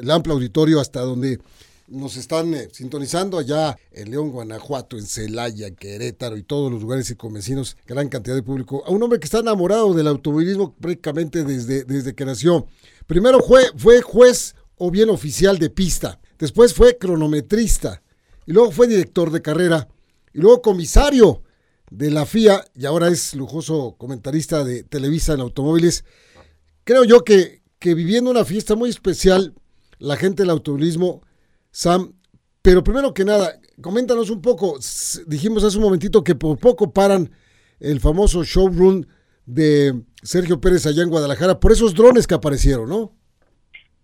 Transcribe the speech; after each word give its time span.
el 0.00 0.10
amplio 0.10 0.34
auditorio 0.34 0.80
hasta 0.80 1.00
donde 1.00 1.38
nos 1.88 2.16
están 2.16 2.54
eh, 2.54 2.68
sintonizando 2.72 3.38
allá 3.38 3.78
en 3.92 4.10
León, 4.10 4.30
Guanajuato, 4.30 4.98
en 4.98 5.06
Celaya, 5.06 5.70
Querétaro 5.70 6.36
y 6.36 6.42
todos 6.42 6.70
los 6.70 6.82
lugares 6.82 7.10
y 7.10 7.16
gran 7.86 8.08
cantidad 8.08 8.34
de 8.36 8.42
público. 8.42 8.84
A 8.86 8.90
un 8.90 9.02
hombre 9.02 9.18
que 9.18 9.24
está 9.24 9.38
enamorado 9.38 9.94
del 9.94 10.06
automovilismo 10.06 10.74
prácticamente 10.74 11.44
desde, 11.44 11.84
desde 11.84 12.14
que 12.14 12.24
nació. 12.24 12.66
Primero 13.06 13.40
fue, 13.40 13.62
fue 13.76 14.02
juez 14.02 14.54
o 14.76 14.90
bien 14.90 15.08
oficial 15.08 15.58
de 15.58 15.70
pista, 15.70 16.20
después 16.38 16.74
fue 16.74 16.98
cronometrista 16.98 18.02
y 18.46 18.52
luego 18.52 18.70
fue 18.70 18.86
director 18.86 19.30
de 19.30 19.42
carrera 19.42 19.88
y 20.32 20.40
luego 20.40 20.62
comisario 20.62 21.42
de 21.90 22.10
la 22.10 22.26
FIA 22.26 22.64
y 22.74 22.84
ahora 22.84 23.08
es 23.08 23.34
lujoso 23.34 23.96
comentarista 23.96 24.62
de 24.62 24.82
Televisa 24.82 25.32
en 25.32 25.40
automóviles 25.40 26.04
creo 26.88 27.04
yo 27.04 27.22
que, 27.22 27.60
que 27.78 27.94
viviendo 27.94 28.30
una 28.30 28.46
fiesta 28.46 28.74
muy 28.74 28.88
especial, 28.88 29.52
la 29.98 30.16
gente 30.16 30.42
del 30.42 30.50
automovilismo, 30.50 31.22
Sam, 31.70 32.14
pero 32.62 32.84
primero 32.84 33.14
que 33.14 33.24
nada, 33.24 33.60
coméntanos 33.80 34.30
un 34.30 34.40
poco, 34.40 34.78
dijimos 35.26 35.64
hace 35.64 35.76
un 35.76 35.84
momentito 35.84 36.24
que 36.24 36.34
por 36.34 36.58
poco 36.58 36.92
paran 36.92 37.30
el 37.80 38.00
famoso 38.00 38.44
showroom 38.44 39.04
de 39.46 40.02
Sergio 40.22 40.60
Pérez 40.60 40.86
allá 40.86 41.02
en 41.02 41.10
Guadalajara 41.10 41.60
por 41.60 41.72
esos 41.72 41.94
drones 41.94 42.26
que 42.26 42.34
aparecieron, 42.34 42.88
¿no? 42.88 43.17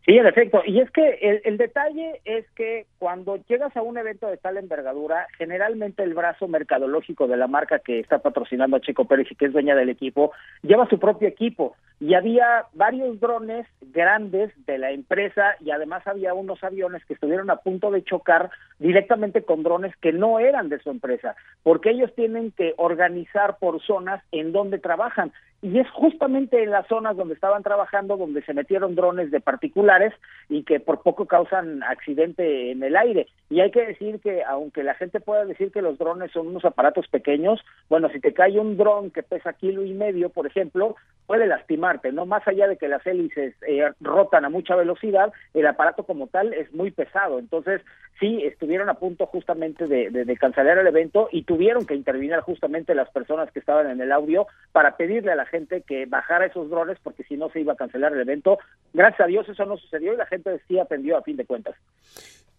Sí, 0.07 0.19
en 0.19 0.27
efecto. 0.27 0.63
Y 0.67 0.81
es 0.81 0.91
que 0.91 1.19
el, 1.23 1.41
el, 1.45 1.57
detalle 1.57 2.21
es 2.27 2.45
que 2.51 2.87
cuando 2.99 3.37
llegas 3.49 3.75
a 3.75 3.81
un 3.81 3.97
evento 3.97 4.27
de 4.27 4.37
tal 4.37 4.59
envergadura, 4.59 5.27
generalmente 5.39 6.03
el 6.03 6.13
brazo 6.13 6.47
mercadológico 6.47 7.27
de 7.27 7.39
la 7.39 7.47
marca 7.47 7.79
que 7.79 8.01
está 8.01 8.19
patrocinando 8.19 8.77
a 8.77 8.81
Checo 8.81 9.07
Pérez 9.07 9.29
y 9.31 9.35
que 9.35 9.47
es 9.47 9.53
dueña 9.55 9.75
del 9.75 9.89
equipo, 9.89 10.33
lleva 10.63 10.87
su 10.91 10.99
propio 10.99 11.27
equipo. 11.27 11.75
Y 12.01 12.13
había 12.13 12.67
varios 12.75 13.19
drones 13.19 13.67
grandes 13.81 14.53
de 14.67 14.77
la 14.77 14.91
empresa 14.91 15.55
y 15.61 15.71
además 15.71 16.07
había 16.07 16.35
unos 16.35 16.63
aviones 16.63 17.03
que 17.07 17.15
estuvieron 17.15 17.49
a 17.49 17.57
punto 17.57 17.91
de 17.91 18.05
chocar 18.05 18.51
directamente 18.79 19.43
con 19.43 19.63
drones 19.63 19.97
que 20.03 20.13
no 20.13 20.39
eran 20.39 20.69
de 20.69 20.81
su 20.81 20.91
empresa, 20.91 21.35
porque 21.63 21.91
ellos 21.91 22.15
tienen 22.15 22.51
que 22.51 22.75
organizar 22.77 23.57
por 23.59 23.81
zonas 23.81 24.23
en 24.33 24.53
donde 24.53 24.79
trabajan. 24.79 25.33
Y 25.65 25.79
es 25.79 25.89
justamente 25.93 26.63
en 26.63 26.71
las 26.71 26.87
zonas 26.89 27.17
donde 27.17 27.33
estaban 27.33 27.63
trabajando 27.63 28.19
donde 28.19 28.43
se 28.43 28.53
metieron 28.53 28.95
drones 28.95 29.31
de 29.31 29.41
particulares 29.41 30.13
y 30.51 30.63
que 30.63 30.79
por 30.79 31.01
poco 31.01 31.25
causan 31.25 31.83
accidente 31.83 32.71
en 32.71 32.83
el 32.83 32.95
aire. 32.95 33.29
Y 33.49 33.61
hay 33.61 33.71
que 33.71 33.87
decir 33.87 34.21
que 34.21 34.45
aunque 34.45 34.83
la 34.83 34.93
gente 34.93 35.21
pueda 35.21 35.47
decir 35.47 35.73
que 35.73 35.81
los 35.81 35.97
drones 35.97 36.33
son 36.33 36.49
unos 36.49 36.67
aparatos 36.67 37.09
pequeños, 37.09 37.65
bueno, 37.89 38.11
si 38.11 38.21
te 38.21 38.35
cae 38.35 38.61
un 38.61 38.77
dron 38.77 39.11
que 39.11 39.23
pesa 39.23 39.55
kilo 39.55 39.83
y 39.87 39.95
medio, 39.95 40.29
por 40.29 40.47
ejemplo, 40.47 40.97
puede 41.27 41.47
lastimarte, 41.47 42.13
¿no? 42.13 42.27
Más 42.27 42.47
allá 42.47 42.69
de 42.69 42.77
que 42.77 42.89
las 42.89 43.07
hélices 43.07 43.55
eh, 43.67 43.91
rotan 44.03 44.45
a 44.45 44.51
mucha 44.51 44.77
velocidad, 44.77 45.33
el 45.55 45.67
aparato 45.67 46.03
como 46.03 46.27
tal 46.27 46.53
es 46.53 46.75
muy 46.75 46.91
pesado. 46.91 47.39
Entonces, 47.39 47.81
sí, 48.21 48.43
estuvieron 48.45 48.89
a 48.89 48.95
punto 48.95 49.27
justamente 49.27 49.87
de, 49.87 50.11
de, 50.11 50.37
cancelar 50.37 50.79
el 50.79 50.87
evento 50.87 51.29
y 51.33 51.43
tuvieron 51.43 51.87
que 51.87 51.95
intervenir 51.95 52.39
justamente 52.41 52.95
las 52.95 53.11
personas 53.11 53.51
que 53.51 53.59
estaban 53.59 53.91
en 53.91 54.01
el 54.01 54.13
audio 54.13 54.47
para 54.73 54.97
pedirle 54.97 55.33
a 55.33 55.37
la 55.37 55.47
gente 55.47 55.54
que 55.87 56.07
bajara 56.07 56.47
esos 56.47 56.69
drones 56.71 56.99
porque 57.03 57.25
si 57.25 57.37
no 57.37 57.51
se 57.51 57.61
iba 57.61 57.73
a 57.73 57.77
cancelar 57.77 58.13
el 58.13 58.21
evento. 58.21 58.59
Gracias 58.93 59.21
a 59.21 59.27
Dios 59.27 59.49
eso 59.49 59.65
no 59.67 59.77
sucedió 59.77 60.13
y 60.13 60.17
la 60.17 60.27
gente 60.27 60.61
sí 60.69 60.79
atendió 60.79 61.17
a 61.17 61.23
fin 61.23 61.37
de 61.37 61.47
cuentas. 61.47 61.75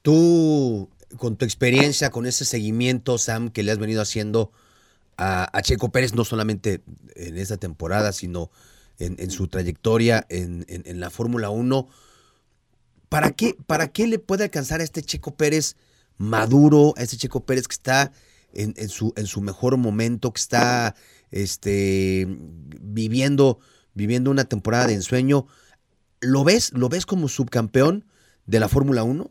Tú, 0.01 0.89
con 1.17 1.35
tu 1.35 1.45
experiencia, 1.45 2.09
con 2.09 2.25
ese 2.25 2.45
seguimiento, 2.45 3.17
Sam, 3.17 3.49
que 3.49 3.63
le 3.63 3.71
has 3.71 3.79
venido 3.79 4.01
haciendo 4.01 4.51
a, 5.17 5.49
Checo 5.61 5.89
Pérez, 5.89 6.13
no 6.13 6.25
solamente 6.25 6.81
en 7.15 7.37
esta 7.37 7.57
temporada, 7.57 8.11
sino 8.11 8.49
en, 8.99 9.31
su 9.31 9.47
trayectoria 9.47 10.25
en 10.29 10.99
la 10.99 11.09
Fórmula 11.09 11.49
1, 11.49 11.87
¿para 13.09 13.31
qué, 13.31 13.55
¿para 13.65 13.87
qué 13.87 14.07
le 14.07 14.19
puede 14.19 14.43
alcanzar 14.43 14.81
a 14.81 14.83
este 14.83 15.01
Checo 15.01 15.35
Pérez 15.35 15.77
maduro, 16.17 16.93
a 16.97 17.03
este 17.03 17.17
Checo 17.17 17.45
Pérez 17.45 17.67
que 17.67 17.73
está 17.73 18.11
en, 18.55 18.73
en, 18.77 18.89
su, 18.89 19.13
en 19.17 19.27
su 19.27 19.41
mejor 19.41 19.77
momento, 19.77 20.31
que 20.31 20.39
está 20.39 20.95
este, 21.31 22.25
viviendo, 22.27 23.59
viviendo 23.93 24.31
una 24.31 24.45
temporada 24.45 24.87
de 24.87 24.93
ensueño. 24.93 25.47
¿Lo 26.21 26.43
ves, 26.43 26.73
¿Lo 26.73 26.89
ves 26.89 27.05
como 27.05 27.27
subcampeón 27.27 28.05
de 28.45 28.59
la 28.59 28.69
Fórmula 28.69 29.03
1? 29.03 29.29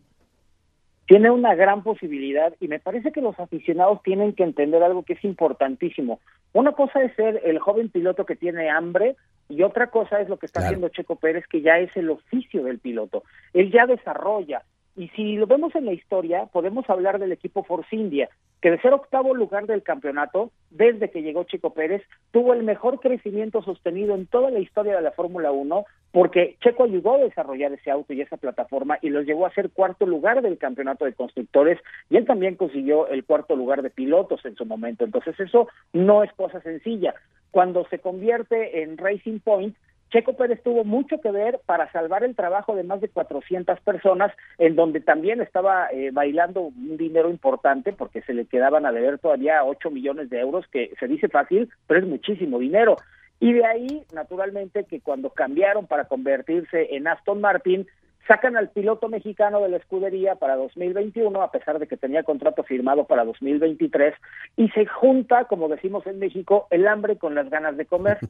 Tiene 1.07 1.31
una 1.31 1.55
gran 1.55 1.83
posibilidad 1.83 2.55
y 2.61 2.69
me 2.69 2.81
parece 2.81 3.13
que 3.13 3.21
los 3.21 3.39
aficionados 3.39 4.03
tienen 4.03 4.34
que 4.34 4.43
entender 4.43 4.83
algo 4.83 5.03
que 5.03 5.15
es 5.15 5.25
importantísimo. 5.25 6.21
Una 6.53 6.73
cosa 6.73 7.03
es 7.03 7.15
ser 7.15 7.43
el 7.45 7.59
joven 7.59 7.91
piloto 7.91 8.25
que 8.25 8.37
tiene 8.37 8.71
hambre 8.71 9.17
y 9.49 9.63
otra 9.63 9.91
cosa 9.91 10.21
es 10.21 10.29
lo 10.29 10.39
que 10.39 10.47
está 10.47 10.61
claro. 10.61 10.77
haciendo 10.77 10.89
Checo 10.89 11.17
Pérez, 11.17 11.45
que 11.51 11.61
ya 11.61 11.79
es 11.79 11.95
el 11.97 12.11
oficio 12.11 12.65
del 12.65 12.79
piloto. 12.79 13.25
Él 13.53 13.71
ya 13.71 13.87
desarrolla, 13.87 14.63
y 14.97 15.09
si 15.09 15.37
lo 15.37 15.47
vemos 15.47 15.75
en 15.75 15.87
la 15.87 15.93
historia, 15.93 16.47
podemos 16.47 16.88
hablar 16.88 17.19
del 17.19 17.32
equipo 17.32 17.65
Force 17.65 17.94
India, 17.94 18.28
que 18.60 18.71
de 18.71 18.81
ser 18.81 18.93
octavo 18.93 19.34
lugar 19.34 19.66
del 19.66 19.82
campeonato, 19.82 20.50
desde 20.71 21.10
que 21.10 21.22
llegó 21.22 21.44
Checo 21.44 21.75
Pérez, 21.75 22.03
tuvo 22.31 22.55
el 22.55 22.62
mejor 22.62 23.00
crecimiento 23.00 23.62
sostenido 23.62 24.15
en 24.15 24.27
toda 24.27 24.50
la 24.50 24.60
historia 24.60 24.97
de 24.97 25.03
la 25.03 25.10
Fórmula 25.10 25.53
1, 25.53 25.84
porque 26.12 26.56
Checo 26.62 26.84
ayudó 26.84 27.16
a 27.16 27.19
desarrollar 27.19 27.72
ese 27.72 27.91
auto 27.91 28.12
y 28.12 28.21
esa 28.21 28.37
plataforma 28.37 28.99
y 29.03 29.10
los 29.10 29.27
llevó 29.27 29.47
a 29.47 29.53
ser 29.53 29.71
cuarto 29.71 30.06
lugar 30.06 30.43
del 30.43 30.59
campeonato 30.59 31.04
de 31.04 31.12
constructores, 31.12 31.78
y 32.09 32.16
él 32.16 32.25
también 32.25 32.54
consiguió 32.54 33.09
el 33.09 33.25
cuarto 33.25 33.56
lugar 33.56 33.83
de 33.83 33.91
pilotos 33.91 34.44
en 34.44 34.54
su 34.54 34.65
momento. 34.65 35.04
Entonces 35.04 35.38
eso 35.41 35.69
no 35.93 36.22
es 36.22 36.33
cosa 36.33 36.60
sencilla. 36.60 37.15
Cuando 37.50 37.87
se 37.88 37.99
convierte 37.99 38.83
en 38.83 38.97
Racing 38.97 39.41
Point, 39.41 39.77
Checo 40.15 40.35
Pérez 40.35 40.63
tuvo 40.63 40.85
mucho 40.85 41.21
que 41.21 41.33
ver 41.33 41.59
para 41.67 41.91
salvar 41.91 42.23
el 42.23 42.37
trabajo 42.37 42.77
de 42.77 42.85
más 42.85 43.01
de 43.01 43.09
400 43.09 43.81
personas, 43.81 44.33
en 44.59 44.77
donde 44.77 45.01
también 45.01 45.41
estaba 45.41 45.89
eh, 45.91 46.11
bailando 46.13 46.61
un 46.61 46.97
dinero 46.97 47.31
importante, 47.31 47.93
porque 47.93 48.23
se 48.23 48.33
le 48.33 48.47
quedaban 48.47 48.87
a 48.87 48.93
deber 48.93 49.19
todavía 49.19 49.65
8 49.65 49.91
millones 49.91 50.31
de 50.31 50.39
euros, 50.39 50.67
que 50.69 50.93
se 51.01 51.09
dice 51.09 51.27
fácil, 51.27 51.69
pero 51.89 51.99
es 51.99 52.07
muchísimo 52.07 52.61
dinero. 52.61 52.95
Y 53.41 53.55
de 53.55 53.67
ahí, 53.67 54.05
naturalmente, 54.15 54.85
que 54.85 55.01
cuando 55.01 55.31
cambiaron 55.31 55.89
para 55.89 56.05
convertirse 56.05 56.95
en 56.95 57.09
Aston 57.09 57.41
Martin, 57.41 57.85
sacan 58.29 58.57
al 58.57 58.71
piloto 58.71 59.09
mexicano 59.09 59.61
de 59.63 59.69
la 59.69 59.79
escudería 59.79 60.37
para 60.37 60.55
2021, 60.55 61.43
a 61.43 61.51
pesar 61.51 61.81
de 61.81 61.89
que 61.89 61.97
tenía 61.97 62.23
contrato 62.23 62.63
firmado 62.63 63.05
para 63.05 63.25
2023, 63.25 64.15
y 64.57 64.69
se 64.69 64.87
junta, 64.87 65.47
como 65.47 65.69
decimos 65.69 66.07
en 66.07 66.21
México, 66.21 66.69
el 66.71 66.87
hambre 66.87 67.17
con 67.19 67.35
las 67.35 67.51
ganas 67.51 67.77
de 67.77 67.87
comer. 67.87 68.19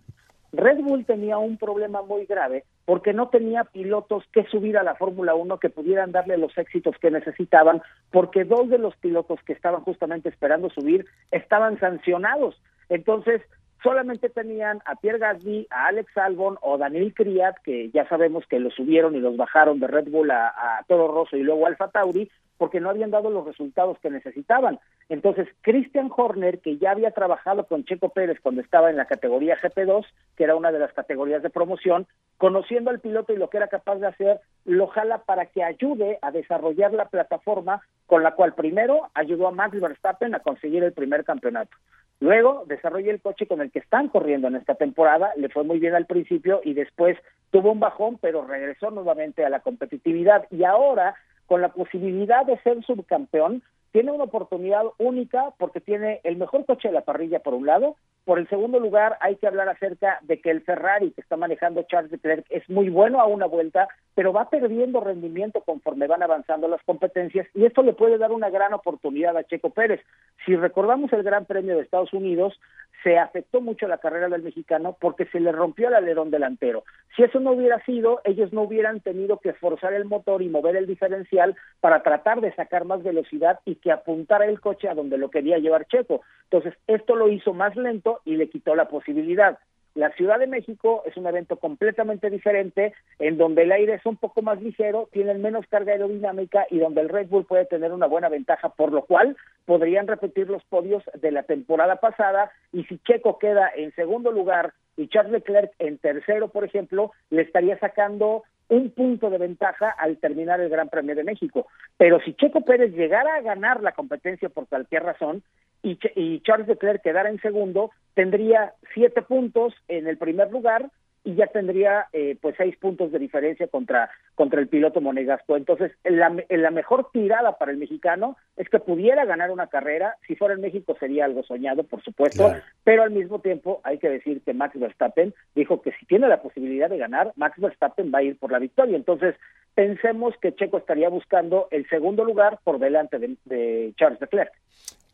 Red 0.57 0.79
Bull 0.83 1.05
tenía 1.05 1.39
un 1.39 1.57
problema 1.57 2.03
muy 2.03 2.27
grave 2.27 2.65
porque 2.85 3.13
no 3.13 3.29
tenía 3.29 3.65
pilotos 3.65 4.25
que 4.33 4.45
subir 4.45 4.77
a 4.79 4.83
la 4.83 4.95
Fórmula 4.95 5.35
1 5.35 5.59
que 5.59 5.71
pudieran 5.71 6.13
darle 6.13 6.37
los 6.37 6.57
éxitos 6.57 6.97
que 6.99 7.11
necesitaban, 7.11 7.83
porque 8.11 8.45
dos 8.45 8.69
de 8.69 8.79
los 8.79 8.95
pilotos 8.97 9.41
que 9.47 9.53
estaban 9.53 9.83
justamente 9.83 10.29
esperando 10.29 10.71
subir 10.71 11.07
estaban 11.31 11.79
sancionados. 11.81 12.61
Entonces, 12.89 13.43
solamente 13.83 14.29
tenían 14.29 14.81
a 14.87 14.97
Pierre 14.97 15.19
Gasly, 15.19 15.67
a 15.71 15.87
Alex 15.87 16.17
Albon 16.17 16.59
o 16.63 16.79
Daniel 16.79 17.13
Criat, 17.15 17.57
que 17.63 17.91
ya 17.91 18.09
sabemos 18.09 18.47
que 18.47 18.61
los 18.61 18.75
subieron 18.75 19.15
y 19.15 19.21
los 19.21 19.37
bajaron 19.37 19.81
de 19.81 19.87
Red 19.87 20.11
Bull 20.11 20.31
a, 20.31 20.49
a 20.49 20.83
Toro 20.87 21.09
Rosso 21.09 21.37
y 21.37 21.43
luego 21.43 21.67
Alfa 21.67 21.89
Tauri, 21.89 22.31
porque 22.57 22.81
no 22.81 22.91
habían 22.91 23.11
dado 23.11 23.31
los 23.31 23.45
resultados 23.45 23.99
que 23.99 24.11
necesitaban. 24.11 24.79
Entonces, 25.09 25.49
Christian 25.61 26.11
Horner, 26.15 26.61
que 26.61 26.79
ya 26.79 26.93
había 26.93 27.11
trabajado 27.11 27.67
con 27.67 27.85
Checo 27.85 28.11
Pérez 28.11 28.39
cuando 28.41 28.61
estaba 28.61 28.91
en 28.91 28.97
la 28.97 29.07
categoría 29.07 29.59
GP2, 29.59 30.07
que 30.37 30.45
era 30.45 30.57
una 30.57 30.73
de 30.73 30.79
las 30.79 30.93
categorías 30.93 31.43
de 31.43 31.51
promoción, 31.51 32.07
conociendo 32.39 32.91
al 32.91 33.01
piloto 33.01 33.33
y 33.33 33.37
lo 33.37 33.51
que 33.51 33.59
era 33.59 33.69
capaz 33.69 33.97
de 33.97 34.07
hacer, 34.07 34.41
lo 34.65 34.87
jala 34.87 35.19
para 35.19 35.47
que 35.47 35.63
ayude 35.63 36.19
a 36.23 36.31
desarrollar 36.31 36.93
la 36.93 37.07
plataforma 37.07 37.83
con 38.07 38.23
la 38.23 38.35
cual 38.35 38.55
primero 38.55 39.11
ayudó 39.15 39.49
a 39.49 39.53
Max 39.53 39.79
Verstappen 39.81 40.35
a 40.35 40.41
conseguir 40.41 40.85
el 40.85 40.93
primer 40.93 41.25
campeonato. 41.25 41.77
Luego 42.21 42.65
desarrolla 42.67 43.11
el 43.11 43.21
coche 43.21 43.47
con 43.47 43.61
el 43.61 43.71
que 43.71 43.81
están 43.81 44.09
corriendo 44.09 44.49
en 44.49 44.57
esta 44.57 44.75
temporada, 44.75 45.33
le 45.37 45.49
fue 45.49 45.65
muy 45.65 45.79
bien 45.79 45.95
al 45.95 46.07
principio 46.07 46.61
y 46.65 46.75
después 46.75 47.19
tuvo 47.51 47.73
un 47.73 47.81
bajón, 47.81 48.19
pero 48.21 48.47
regresó 48.47 48.91
nuevamente 48.91 49.45
a 49.45 49.51
la 49.51 49.61
competitividad. 49.61 50.47
Y 50.51 50.65
ahora 50.65 51.17
con 51.47 51.61
la 51.61 51.69
posibilidad 51.69 52.47
de 52.47 52.59
ser 52.59 52.83
subcampeón, 52.85 53.63
tiene 53.95 54.11
una 54.11 54.25
oportunidad 54.25 54.87
única 54.99 55.53
porque 55.57 55.81
tiene 55.81 56.21
el 56.25 56.37
mejor 56.37 56.67
coche 56.67 56.89
de 56.89 56.95
la 56.95 57.03
parrilla 57.03 57.39
por 57.39 57.55
un 57.55 57.65
lado, 57.65 57.95
por 58.25 58.41
el 58.41 58.49
segundo 58.49 58.81
lugar 58.81 59.17
hay 59.21 59.37
que 59.37 59.47
hablar 59.47 59.69
acerca 59.69 60.19
de 60.23 60.41
que 60.41 60.51
el 60.51 60.63
Ferrari 60.63 61.13
que 61.13 61.21
está 61.21 61.37
manejando 61.37 61.85
Charles 61.85 62.11
Leclerc 62.11 62.45
es 62.51 62.69
muy 62.69 62.89
bueno 62.89 63.21
a 63.21 63.27
una 63.27 63.47
vuelta, 63.47 63.87
pero 64.17 64.33
va 64.33 64.51
perdiendo 64.51 64.99
rendimiento 64.99 65.61
conforme 65.61 66.09
van 66.09 66.25
avanzando 66.25 66.67
las 66.67 66.83
competencias 66.83 67.47
y 67.55 67.67
esto 67.67 67.85
le 67.85 67.93
puede 67.93 68.19
dar 68.19 68.33
una 68.33 68.51
gran 68.51 68.75
oportunidad 68.75 69.37
a 69.37 69.45
Checo 69.45 69.71
Pérez. 69.71 70.01
Si 70.45 70.57
recordamos 70.57 71.13
el 71.13 71.23
Gran 71.23 71.45
Premio 71.45 71.77
de 71.77 71.83
Estados 71.83 72.13
Unidos, 72.13 72.59
se 73.05 73.19
afectó 73.19 73.61
mucho 73.61 73.87
la 73.87 73.99
carrera 73.99 74.29
del 74.29 74.43
mexicano 74.43 74.97
porque 74.99 75.27
se 75.27 75.39
le 75.39 75.53
rompió 75.53 75.89
el 75.89 75.95
alerón 75.95 76.31
delantero. 76.31 76.85
Si 77.15 77.23
eso 77.23 77.39
no 77.39 77.53
hubiera 77.53 77.85
sido, 77.85 78.23
ellos 78.25 78.53
no 78.53 78.63
hubieran 78.63 79.01
tenido 79.01 79.39
que 79.39 79.53
forzar 79.53 79.93
el 79.93 80.07
motor 80.07 80.41
y 80.41 80.49
mover 80.49 80.75
el 80.77 80.87
diferencial 80.87 81.55
para 81.81 82.03
tratar 82.03 82.41
de 82.41 82.55
sacar 82.55 82.87
más 82.87 83.03
velocidad 83.03 83.61
y 83.67 83.77
que 83.85 83.93
apuntara 83.93 84.47
el 84.47 84.61
coche 84.61 84.89
a 84.89 84.95
donde 84.95 85.19
lo 85.19 85.31
quería 85.31 85.59
llevar 85.59 85.87
Checo. 85.87 86.23
Entonces, 86.45 86.73
esto 86.87 87.15
lo 87.15 87.29
hizo 87.29 87.53
más 87.53 87.77
lento 87.77 88.21
y 88.25 88.37
le 88.37 88.49
quitó 88.49 88.75
la 88.75 88.89
posibilidad. 88.89 89.59
La 89.95 90.11
Ciudad 90.13 90.39
de 90.39 90.47
México 90.47 91.03
es 91.05 91.17
un 91.19 91.27
evento 91.27 91.57
completamente 91.57 92.31
diferente, 92.31 92.95
en 93.19 93.37
donde 93.37 93.63
el 93.63 93.73
aire 93.73 93.95
es 93.95 94.07
un 94.07 94.17
poco 94.17 94.41
más 94.41 94.61
ligero, 94.61 95.09
tienen 95.13 95.43
menos 95.43 95.67
carga 95.69 95.93
aerodinámica 95.93 96.67
y 96.71 96.79
donde 96.79 97.03
el 97.03 97.11
Red 97.11 97.29
Bull 97.29 97.45
puede 97.45 97.67
tener 97.67 97.93
una 97.93 98.07
buena 98.07 98.29
ventaja, 98.31 98.71
por 98.71 98.91
lo 98.91 99.03
cual 99.03 99.37
podrían 99.67 100.09
repetir 100.09 100.49
los 100.49 100.65
podios 100.65 101.05
de 101.13 101.31
la 101.31 101.45
temporada 101.45 101.97
pasada 101.97 102.51
y 102.73 102.85
si 102.85 102.99
Checo 102.99 103.39
queda 103.39 103.71
en 103.77 103.95
segundo 103.95 104.33
lugar 104.33 104.73
y 104.97 105.09
Charles 105.09 105.33
Leclerc 105.33 105.73
en 105.79 105.99
tercero, 105.99 106.49
por 106.49 106.65
ejemplo, 106.65 107.13
le 107.31 107.43
estaría 107.43 107.79
sacando 107.79 108.45
un 108.69 108.91
punto 108.91 109.31
de 109.31 109.39
ventaja 109.39 109.91
al 109.91 110.19
terminar 110.19 110.61
el 110.61 110.71
Gran 110.71 110.89
Premio 110.89 111.15
de 111.15 111.25
México. 111.25 111.67
Pero 111.97 112.21
si 112.21 112.35
Checo 112.35 112.63
Pérez 112.63 112.93
llegara 112.93 113.37
a 113.37 113.43
ganar 113.43 113.83
la 113.83 113.93
competencia 113.93 114.49
por 114.49 114.67
cualquier 114.67 115.03
razón, 115.03 115.43
y, 115.83 116.41
Charles 116.41 116.67
Leclerc 116.67 117.03
quedara 117.03 117.29
en 117.29 117.41
segundo, 117.41 117.91
tendría 118.15 118.73
siete 118.95 119.21
puntos 119.21 119.75
en 119.89 120.07
el 120.07 120.17
primer 120.17 120.51
lugar 120.51 120.91
y 121.25 121.35
ya 121.35 121.47
tendría 121.47 122.07
eh, 122.13 122.37
pues 122.41 122.55
seis 122.59 122.77
puntos 122.77 123.11
de 123.11 123.19
diferencia 123.19 123.67
contra 123.67 124.11
contra 124.35 124.61
el 124.61 124.69
piloto 124.69 125.01
Monegasco. 125.01 125.57
Entonces, 125.57 125.93
la, 126.05 126.35
la 126.51 126.71
mejor 126.71 127.09
tirada 127.13 127.57
para 127.57 127.73
el 127.73 127.79
mexicano 127.79 128.37
es 128.57 128.69
que 128.69 128.79
pudiera 128.79 129.25
ganar 129.25 129.51
una 129.51 129.69
carrera. 129.69 130.17
Si 130.27 130.37
fuera 130.37 130.55
en 130.55 130.61
México 130.61 130.97
sería 131.01 131.25
algo 131.25 131.43
soñado, 131.43 131.85
por 131.85 132.03
supuesto, 132.03 132.53
pero 132.85 133.03
al 133.03 133.11
mismo 133.11 133.41
tiempo 133.41 133.81
hay 133.85 133.99
que 133.99 134.09
decir 134.09 134.43
que 134.43 134.53
Max 134.53 134.79
Verstappen 134.79 135.35
dijo 135.55 135.83
que 135.83 135.93
si 135.93 136.07
tiene 136.07 136.29
la 136.29 136.43
posibilidad 136.43 136.91
de 136.91 136.99
ganar, 136.99 137.33
Max 137.37 137.59
Verstappen 137.59 138.13
va 138.15 138.19
a 138.19 138.23
ir 138.23 138.37
por 138.39 138.53
la 138.53 138.59
victoria. 138.59 138.97
Entonces, 138.97 139.35
pensemos 139.75 140.35
que 140.43 140.55
Checo 140.55 140.79
estaría 140.79 141.09
buscando 141.09 141.69
el 141.71 141.89
segundo 141.89 142.25
lugar 142.25 142.59
por 142.65 142.79
delante 142.79 143.19
de, 143.19 143.37
de 143.45 143.95
Charles 143.97 144.21
Leclerc. 144.21 144.53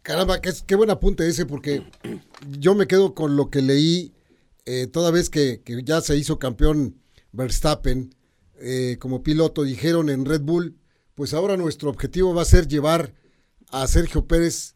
Caramba, 0.03 0.41
qué, 0.41 0.51
qué 0.67 0.75
buen 0.77 0.91
apunte 0.91 1.29
ese, 1.29 1.45
porque 1.45 1.83
yo 2.59 2.75
me 2.75 2.87
quedo 2.87 3.15
con 3.15 3.37
lo 3.37 3.51
que 3.51 3.61
leí 3.61 4.13
eh, 4.67 4.87
toda 4.87 5.11
vez 5.11 5.31
que, 5.31 5.63
que, 5.63 5.83
ya 5.85 6.01
se 6.01 6.17
hizo 6.17 6.39
campeón 6.39 6.97
Verstappen 7.33 8.15
eh, 8.61 8.97
como 9.01 9.23
piloto, 9.23 9.63
dijeron 9.63 10.11
en 10.11 10.25
Red 10.25 10.43
Bull, 10.43 10.77
pues 11.15 11.35
ahora 11.35 11.57
nuestro 11.57 11.91
objetivo 11.91 12.35
va 12.35 12.43
a 12.43 12.47
ser 12.47 12.69
llevar 12.69 13.15
a 13.71 13.87
Sergio 13.87 14.27
Pérez 14.27 14.75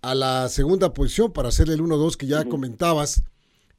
a 0.00 0.14
la 0.14 0.48
segunda 0.48 0.92
posición 0.92 1.32
para 1.32 1.48
hacer 1.48 1.70
el 1.70 1.80
1-2 1.80 2.16
que 2.16 2.26
ya 2.26 2.44
comentabas. 2.44 3.22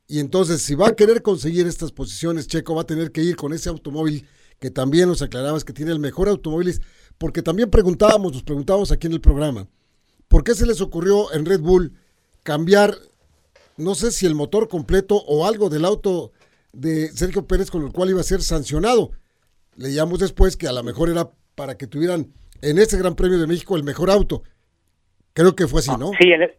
Y 0.07 0.19
entonces, 0.19 0.61
si 0.61 0.75
va 0.75 0.89
a 0.89 0.95
querer 0.95 1.21
conseguir 1.21 1.67
estas 1.67 1.91
posiciones, 1.91 2.47
Checo 2.47 2.75
va 2.75 2.83
a 2.83 2.87
tener 2.87 3.11
que 3.11 3.23
ir 3.23 3.35
con 3.35 3.53
ese 3.53 3.69
automóvil 3.69 4.25
que 4.59 4.71
también 4.71 5.09
nos 5.09 5.21
aclarabas 5.21 5.65
que 5.65 5.73
tiene 5.73 5.91
el 5.91 5.99
mejor 5.99 6.29
automóvil, 6.29 6.79
porque 7.17 7.41
también 7.41 7.69
preguntábamos, 7.69 8.31
nos 8.33 8.43
preguntábamos 8.43 8.91
aquí 8.91 9.07
en 9.07 9.13
el 9.13 9.21
programa, 9.21 9.67
¿Por 10.33 10.43
qué 10.43 10.55
se 10.55 10.65
les 10.65 10.81
ocurrió 10.81 11.31
en 11.31 11.45
Red 11.45 11.59
Bull 11.59 11.93
cambiar, 12.41 12.97
no 13.77 13.95
sé 13.95 14.11
si 14.11 14.25
el 14.25 14.35
motor 14.35 14.67
completo 14.67 15.15
o 15.27 15.45
algo 15.45 15.69
del 15.69 15.85
auto 15.85 16.31
de 16.71 17.07
Sergio 17.09 17.47
Pérez 17.47 17.71
con 17.71 17.83
el 17.83 17.91
cual 17.91 18.09
iba 18.09 18.19
a 18.19 18.23
ser 18.23 18.41
sancionado? 18.41 19.11
Leíamos 19.75 20.19
después 20.19 20.57
que 20.57 20.67
a 20.67 20.73
lo 20.73 20.83
mejor 20.83 21.09
era 21.09 21.29
para 21.55 21.77
que 21.77 21.87
tuvieran 21.87 22.27
en 22.61 22.77
este 22.77 22.97
Gran 22.97 23.15
Premio 23.15 23.39
de 23.39 23.47
México 23.47 23.75
el 23.75 23.83
mejor 23.83 24.09
auto. 24.09 24.43
Creo 25.33 25.55
que 25.55 25.67
fue 25.67 25.79
así, 25.79 25.91
¿no? 25.97 26.11
Sí, 26.19 26.31
en, 26.31 26.51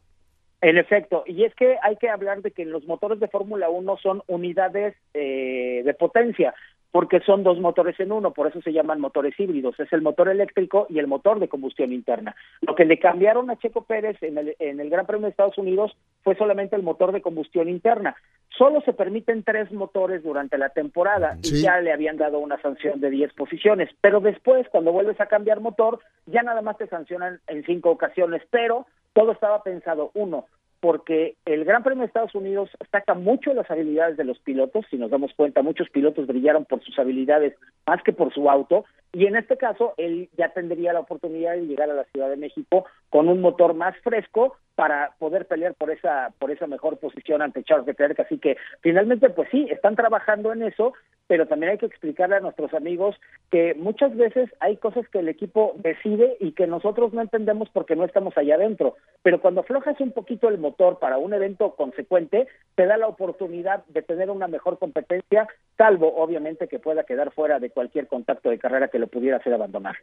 en 0.60 0.78
efecto. 0.78 1.24
Y 1.26 1.44
es 1.44 1.54
que 1.54 1.76
hay 1.82 1.96
que 1.96 2.08
hablar 2.08 2.42
de 2.42 2.50
que 2.50 2.64
los 2.64 2.84
motores 2.86 3.20
de 3.20 3.28
Fórmula 3.28 3.68
1 3.68 3.96
son 3.98 4.22
unidades 4.26 4.94
eh, 5.14 5.82
de 5.84 5.94
potencia 5.94 6.54
porque 6.94 7.18
son 7.26 7.42
dos 7.42 7.58
motores 7.58 7.98
en 7.98 8.12
uno, 8.12 8.32
por 8.32 8.46
eso 8.46 8.62
se 8.62 8.72
llaman 8.72 9.00
motores 9.00 9.34
híbridos, 9.36 9.80
es 9.80 9.92
el 9.92 10.00
motor 10.00 10.28
eléctrico 10.28 10.86
y 10.88 11.00
el 11.00 11.08
motor 11.08 11.40
de 11.40 11.48
combustión 11.48 11.92
interna. 11.92 12.36
Lo 12.60 12.76
que 12.76 12.84
le 12.84 13.00
cambiaron 13.00 13.50
a 13.50 13.56
Checo 13.56 13.82
Pérez 13.82 14.22
en 14.22 14.38
el, 14.38 14.54
en 14.60 14.78
el 14.78 14.90
Gran 14.90 15.04
Premio 15.04 15.24
de 15.24 15.30
Estados 15.30 15.58
Unidos 15.58 15.90
fue 16.22 16.36
solamente 16.36 16.76
el 16.76 16.84
motor 16.84 17.10
de 17.10 17.20
combustión 17.20 17.68
interna. 17.68 18.14
Solo 18.56 18.80
se 18.82 18.92
permiten 18.92 19.42
tres 19.42 19.72
motores 19.72 20.22
durante 20.22 20.56
la 20.56 20.68
temporada 20.68 21.36
sí. 21.42 21.56
y 21.56 21.62
ya 21.62 21.80
le 21.80 21.92
habían 21.92 22.16
dado 22.16 22.38
una 22.38 22.62
sanción 22.62 23.00
de 23.00 23.10
10 23.10 23.32
posiciones, 23.32 23.90
pero 24.00 24.20
después 24.20 24.68
cuando 24.68 24.92
vuelves 24.92 25.20
a 25.20 25.26
cambiar 25.26 25.58
motor 25.58 25.98
ya 26.26 26.44
nada 26.44 26.62
más 26.62 26.78
te 26.78 26.86
sancionan 26.86 27.40
en 27.48 27.64
cinco 27.64 27.90
ocasiones, 27.90 28.40
pero 28.50 28.86
todo 29.14 29.32
estaba 29.32 29.64
pensado, 29.64 30.12
uno, 30.14 30.46
porque 30.84 31.36
el 31.46 31.64
Gran 31.64 31.82
Premio 31.82 32.02
de 32.02 32.08
Estados 32.08 32.34
Unidos 32.34 32.68
destaca 32.78 33.14
mucho 33.14 33.54
las 33.54 33.70
habilidades 33.70 34.18
de 34.18 34.24
los 34.24 34.38
pilotos, 34.38 34.84
si 34.90 34.98
nos 34.98 35.10
damos 35.10 35.32
cuenta, 35.32 35.62
muchos 35.62 35.88
pilotos 35.88 36.26
brillaron 36.26 36.66
por 36.66 36.84
sus 36.84 36.98
habilidades 36.98 37.54
más 37.86 38.02
que 38.02 38.12
por 38.12 38.34
su 38.34 38.50
auto, 38.50 38.84
y 39.14 39.26
en 39.26 39.36
este 39.36 39.56
caso 39.56 39.94
él 39.96 40.28
ya 40.36 40.48
tendría 40.50 40.92
la 40.92 41.00
oportunidad 41.00 41.52
de 41.52 41.66
llegar 41.66 41.88
a 41.88 41.94
la 41.94 42.04
Ciudad 42.04 42.28
de 42.28 42.36
México 42.36 42.84
con 43.10 43.28
un 43.28 43.40
motor 43.40 43.74
más 43.74 43.96
fresco 44.02 44.56
para 44.74 45.12
poder 45.20 45.46
pelear 45.46 45.74
por 45.74 45.90
esa 45.90 46.32
por 46.38 46.50
esa 46.50 46.66
mejor 46.66 46.98
posición 46.98 47.40
ante 47.42 47.62
Charles 47.62 47.86
Leclerc, 47.86 48.18
así 48.18 48.38
que 48.38 48.56
finalmente 48.80 49.30
pues 49.30 49.48
sí, 49.50 49.68
están 49.70 49.94
trabajando 49.94 50.52
en 50.52 50.64
eso, 50.64 50.94
pero 51.28 51.46
también 51.46 51.72
hay 51.72 51.78
que 51.78 51.86
explicarle 51.86 52.36
a 52.36 52.40
nuestros 52.40 52.74
amigos 52.74 53.14
que 53.50 53.74
muchas 53.74 54.16
veces 54.16 54.50
hay 54.60 54.76
cosas 54.76 55.08
que 55.08 55.20
el 55.20 55.28
equipo 55.28 55.74
decide 55.76 56.36
y 56.40 56.52
que 56.52 56.66
nosotros 56.66 57.12
no 57.12 57.22
entendemos 57.22 57.68
porque 57.70 57.94
no 57.94 58.04
estamos 58.04 58.36
allá 58.36 58.56
adentro, 58.56 58.96
pero 59.22 59.40
cuando 59.40 59.60
aflojas 59.60 60.00
un 60.00 60.10
poquito 60.10 60.48
el 60.48 60.58
motor 60.58 60.98
para 60.98 61.18
un 61.18 61.32
evento 61.32 61.76
consecuente, 61.76 62.48
te 62.74 62.86
da 62.86 62.96
la 62.96 63.06
oportunidad 63.06 63.84
de 63.86 64.02
tener 64.02 64.28
una 64.28 64.48
mejor 64.48 64.78
competencia, 64.78 65.46
salvo 65.78 66.14
obviamente 66.16 66.66
que 66.66 66.80
pueda 66.80 67.04
quedar 67.04 67.30
fuera 67.32 67.60
de 67.60 67.70
cualquier 67.70 68.08
contacto 68.08 68.50
de 68.50 68.58
carrera 68.58 68.88
que 68.88 68.98
lo 69.04 69.10
pudiera 69.10 69.36
hacer 69.36 69.52
abandonar. 69.52 69.96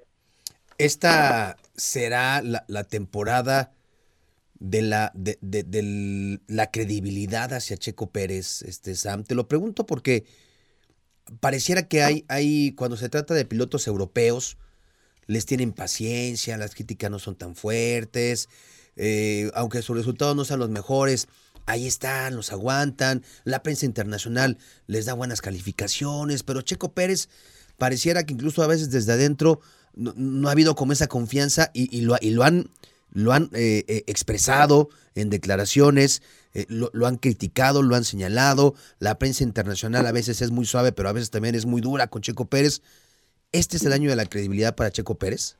Esta 0.78 1.58
será 1.76 2.42
la, 2.42 2.84
temporada 2.86 3.72
de 4.60 4.82
la, 4.82 5.12
de, 5.14 5.38
de 5.42 6.40
la 6.48 6.72
credibilidad 6.72 7.54
hacia 7.54 7.78
Checo 7.78 8.12
Pérez, 8.12 8.62
este 8.64 8.96
Sam. 8.96 9.24
Te 9.24 9.36
lo 9.36 9.48
pregunto 9.48 9.86
porque 9.86 10.26
pareciera 11.40 11.88
que 11.88 12.04
hay, 12.04 12.26
hay, 12.28 12.74
cuando 12.74 12.98
se 12.98 13.10
trata 13.10 13.34
de 13.34 13.46
pilotos 13.46 13.88
europeos, 13.88 14.58
les 15.28 15.46
tienen 15.46 15.72
paciencia, 15.72 16.58
las 16.58 16.76
críticas 16.76 17.12
no 17.12 17.20
son 17.20 17.36
tan 17.36 17.56
fuertes, 17.56 18.50
eh, 18.96 19.52
aunque 19.54 19.82
sus 19.82 19.96
resultados 19.96 20.36
no 20.36 20.46
sean 20.46 20.60
los 20.60 20.70
mejores, 20.70 21.28
ahí 21.66 21.88
están, 21.88 22.36
los 22.36 22.52
aguantan, 22.52 23.24
la 23.44 23.64
prensa 23.64 23.86
internacional 23.86 24.58
les 24.88 25.06
da 25.06 25.14
buenas 25.14 25.42
calificaciones, 25.42 26.44
pero 26.44 26.62
Checo 26.62 26.94
Pérez 26.94 27.30
pareciera 27.82 28.24
que 28.28 28.34
incluso 28.34 28.62
a 28.62 28.68
veces 28.68 28.92
desde 28.92 29.14
adentro 29.14 29.60
no, 29.96 30.48
ha 30.48 30.52
habido 30.52 30.76
como 30.76 30.94
esa 30.94 31.08
confianza 31.08 31.72
y, 31.74 31.90
y, 31.98 32.02
lo, 32.02 32.16
y 32.22 32.30
lo, 32.30 32.44
han, 32.44 32.66
lo 33.12 33.32
han 33.32 33.46
eh, 33.56 33.84
eh, 33.88 34.04
expresado 34.06 34.90
en 35.16 35.32
declaraciones, 35.32 36.22
eh, 36.54 36.68
lo, 36.70 37.08
han 37.08 37.18
criticado, 37.18 37.82
lo 37.82 37.96
han 37.96 38.04
señalado, 38.04 38.76
la 39.00 39.18
prensa 39.18 39.44
internacional 39.44 40.06
a 40.06 40.12
veces 40.12 40.44
es 40.44 40.52
muy 40.52 40.66
suave, 40.66 40.92
pero 40.92 41.10
a 41.10 41.14
veces 41.14 41.32
también 41.32 41.56
es 41.56 41.66
muy 41.66 41.82
dura 41.82 42.06
con 42.06 42.22
Checo 42.22 42.46
Pérez. 42.46 42.84
¿Este 43.52 43.78
es 43.78 43.86
el 43.88 43.94
año 43.94 44.12
de 44.12 44.16
la 44.16 44.26
credibilidad 44.26 44.76
para 44.76 44.92
Checo 44.92 45.16
Pérez? 45.16 45.58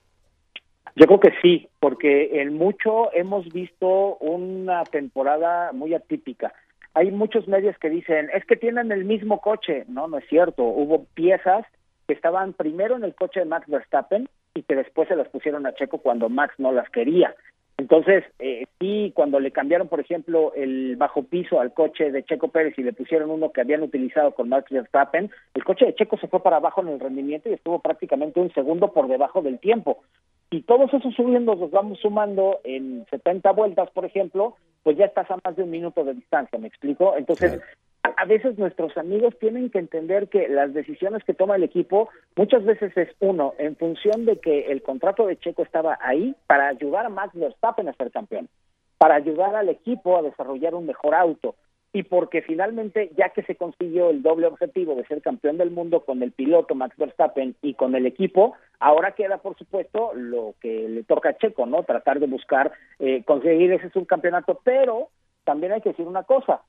Yo 0.96 1.08
creo 1.08 1.20
que 1.22 1.34
sí, 1.42 1.70
porque 1.80 2.40
en 2.40 2.54
mucho 2.54 3.12
hemos 3.16 3.52
visto 3.52 4.18
una 4.18 4.84
temporada 4.84 5.72
muy 5.74 5.96
atípica. 5.96 6.54
Hay 6.94 7.10
muchos 7.10 7.48
medios 7.48 7.76
que 7.80 7.90
dicen, 7.90 8.30
es 8.32 8.46
que 8.46 8.58
tienen 8.58 8.92
el 8.92 9.06
mismo 9.06 9.42
coche. 9.42 9.86
No, 9.88 10.08
no 10.08 10.20
es 10.20 10.26
cierto. 10.30 10.62
Hubo 10.62 11.06
piezas 11.16 11.66
que 12.12 12.16
estaban 12.16 12.52
primero 12.52 12.98
en 12.98 13.06
el 13.06 13.16
coche 13.16 13.40
de 13.40 13.46
Max 13.46 13.68
Verstappen 13.70 14.28
y 14.54 14.64
que 14.64 14.76
después 14.76 15.08
se 15.08 15.16
las 15.16 15.30
pusieron 15.30 15.66
a 15.66 15.74
Checo 15.74 16.00
cuando 16.00 16.28
Max 16.28 16.54
no 16.58 16.74
las 16.74 16.90
quería. 16.90 17.34
Entonces, 17.78 18.26
eh, 18.38 18.66
cuando 19.14 19.40
le 19.40 19.52
cambiaron, 19.52 19.88
por 19.88 20.02
ejemplo, 20.02 20.54
el 20.54 20.98
bajo 20.98 21.24
piso 21.24 21.62
al 21.62 21.74
coche 21.74 22.12
de 22.12 22.26
Checo 22.26 22.50
Pérez 22.50 22.78
y 22.78 22.84
le 22.84 22.92
pusieron 22.92 23.30
uno 23.32 23.54
que 23.54 23.62
habían 23.62 23.82
utilizado 23.82 24.32
con 24.32 24.50
Max 24.50 24.70
Verstappen, 24.70 25.32
el 25.54 25.64
coche 25.64 25.86
de 25.86 25.96
Checo 25.96 26.18
se 26.18 26.28
fue 26.28 26.44
para 26.44 26.58
abajo 26.58 26.82
en 26.82 26.90
el 26.90 27.00
rendimiento 27.00 27.50
y 27.50 27.54
estuvo 27.54 27.80
prácticamente 27.80 28.42
un 28.42 28.54
segundo 28.54 28.92
por 28.92 29.08
debajo 29.08 29.42
del 29.42 29.58
tiempo. 29.60 30.04
Y 30.50 30.64
todos 30.64 30.94
esos 30.94 31.16
subiendo 31.16 31.56
los 31.56 31.72
vamos 31.72 32.00
sumando 32.00 32.60
en 32.66 33.06
70 33.10 33.50
vueltas, 33.54 33.90
por 33.92 34.04
ejemplo, 34.04 34.58
pues 34.84 34.98
ya 34.98 35.06
estás 35.06 35.32
a 35.32 35.38
más 35.42 35.56
de 35.56 35.64
un 35.64 35.72
minuto 35.72 36.04
de 36.04 36.14
distancia, 36.14 36.60
¿me 36.60 36.68
explico? 36.68 37.16
Entonces. 37.16 37.62
A 38.04 38.26
veces 38.26 38.58
nuestros 38.58 38.98
amigos 38.98 39.38
tienen 39.40 39.70
que 39.70 39.80
entender 39.80 40.28
que 40.28 40.48
las 40.48 40.74
decisiones 40.74 41.24
que 41.24 41.34
toma 41.34 41.56
el 41.56 41.64
equipo 41.64 42.10
muchas 42.36 42.64
veces 42.66 42.96
es 42.98 43.10
uno, 43.20 43.54
en 43.58 43.76
función 43.76 44.26
de 44.26 44.38
que 44.38 44.72
el 44.72 44.82
contrato 44.82 45.28
de 45.28 45.38
Checo 45.38 45.64
estaba 45.64 45.98
ahí 46.02 46.36
para 46.48 46.68
ayudar 46.68 47.06
a 47.06 47.10
Max 47.10 47.34
Verstappen 47.34 47.88
a 47.88 47.94
ser 47.94 48.12
campeón, 48.12 48.50
para 48.98 49.16
ayudar 49.16 49.56
al 49.56 49.70
equipo 49.70 50.18
a 50.18 50.22
desarrollar 50.22 50.76
un 50.76 50.86
mejor 50.86 51.14
auto 51.16 51.56
y 51.94 52.04
porque 52.04 52.42
finalmente 52.42 53.12
ya 53.18 53.30
que 53.30 53.44
se 53.44 53.56
consiguió 53.56 54.10
el 54.10 54.22
doble 54.22 54.48
objetivo 54.48 54.96
de 54.96 55.06
ser 55.06 55.22
campeón 55.22 55.58
del 55.58 55.72
mundo 55.72 56.02
con 56.02 56.24
el 56.24 56.32
piloto 56.32 56.74
Max 56.74 56.96
Verstappen 56.98 57.56
y 57.62 57.74
con 57.74 57.96
el 57.96 58.06
equipo, 58.06 58.56
ahora 58.80 59.12
queda 59.12 59.40
por 59.40 59.58
supuesto 59.58 60.14
lo 60.14 60.56
que 60.62 60.88
le 60.88 61.04
toca 61.04 61.30
a 61.30 61.38
Checo, 61.38 61.66
¿no? 61.66 61.84
Tratar 61.84 62.20
de 62.20 62.28
buscar 62.28 62.72
eh, 63.00 63.24
conseguir 63.26 63.74
ese 63.74 63.90
subcampeonato, 63.90 64.62
pero 64.64 65.10
también 65.44 65.74
hay 65.74 65.82
que 65.82 65.90
decir 65.90 66.08
una 66.08 66.24
cosa, 66.24 66.62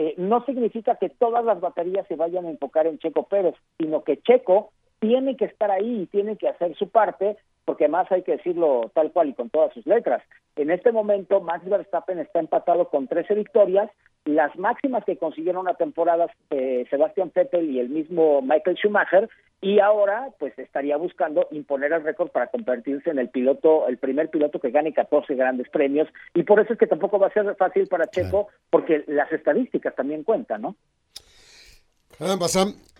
eh, 0.00 0.14
no 0.16 0.42
significa 0.46 0.94
que 0.94 1.10
todas 1.10 1.44
las 1.44 1.60
baterías 1.60 2.06
se 2.08 2.16
vayan 2.16 2.46
a 2.46 2.50
enfocar 2.50 2.86
en 2.86 2.98
Checo 2.98 3.24
Pérez, 3.24 3.54
sino 3.76 4.02
que 4.02 4.16
Checo 4.22 4.72
tiene 4.98 5.36
que 5.36 5.44
estar 5.44 5.70
ahí 5.70 6.02
y 6.02 6.06
tiene 6.06 6.36
que 6.36 6.48
hacer 6.48 6.74
su 6.76 6.88
parte, 6.88 7.36
porque 7.64 7.88
más 7.88 8.10
hay 8.10 8.22
que 8.22 8.32
decirlo 8.32 8.90
tal 8.94 9.12
cual 9.12 9.28
y 9.28 9.34
con 9.34 9.50
todas 9.50 9.72
sus 9.74 9.86
letras. 9.86 10.22
En 10.56 10.70
este 10.70 10.92
momento, 10.92 11.40
Max 11.40 11.68
Verstappen 11.68 12.18
está 12.18 12.40
empatado 12.40 12.88
con 12.88 13.06
13 13.06 13.34
victorias, 13.34 13.90
las 14.24 14.56
máximas 14.58 15.04
que 15.04 15.16
consiguieron 15.16 15.62
una 15.62 15.74
temporada 15.74 16.26
eh, 16.50 16.86
Sebastián 16.90 17.32
Vettel 17.34 17.70
y 17.70 17.80
el 17.80 17.88
mismo 17.88 18.42
Michael 18.42 18.76
Schumacher, 18.76 19.28
y 19.62 19.78
ahora 19.78 20.28
pues 20.38 20.58
estaría 20.58 20.96
buscando 20.96 21.46
imponer 21.50 21.92
el 21.92 22.02
récord 22.02 22.30
para 22.30 22.46
convertirse 22.46 23.10
en 23.10 23.18
el 23.18 23.28
piloto, 23.28 23.86
el 23.88 23.98
primer 23.98 24.30
piloto 24.30 24.58
que 24.58 24.70
gane 24.70 24.92
14 24.92 25.34
grandes 25.34 25.68
premios, 25.68 26.08
y 26.34 26.42
por 26.42 26.60
eso 26.60 26.72
es 26.72 26.78
que 26.78 26.86
tampoco 26.86 27.18
va 27.18 27.28
a 27.28 27.32
ser 27.32 27.54
fácil 27.56 27.86
para 27.86 28.06
Checo, 28.06 28.48
porque 28.70 29.04
las 29.06 29.30
estadísticas 29.32 29.94
también 29.94 30.24
cuentan, 30.24 30.62
¿no? 30.62 30.76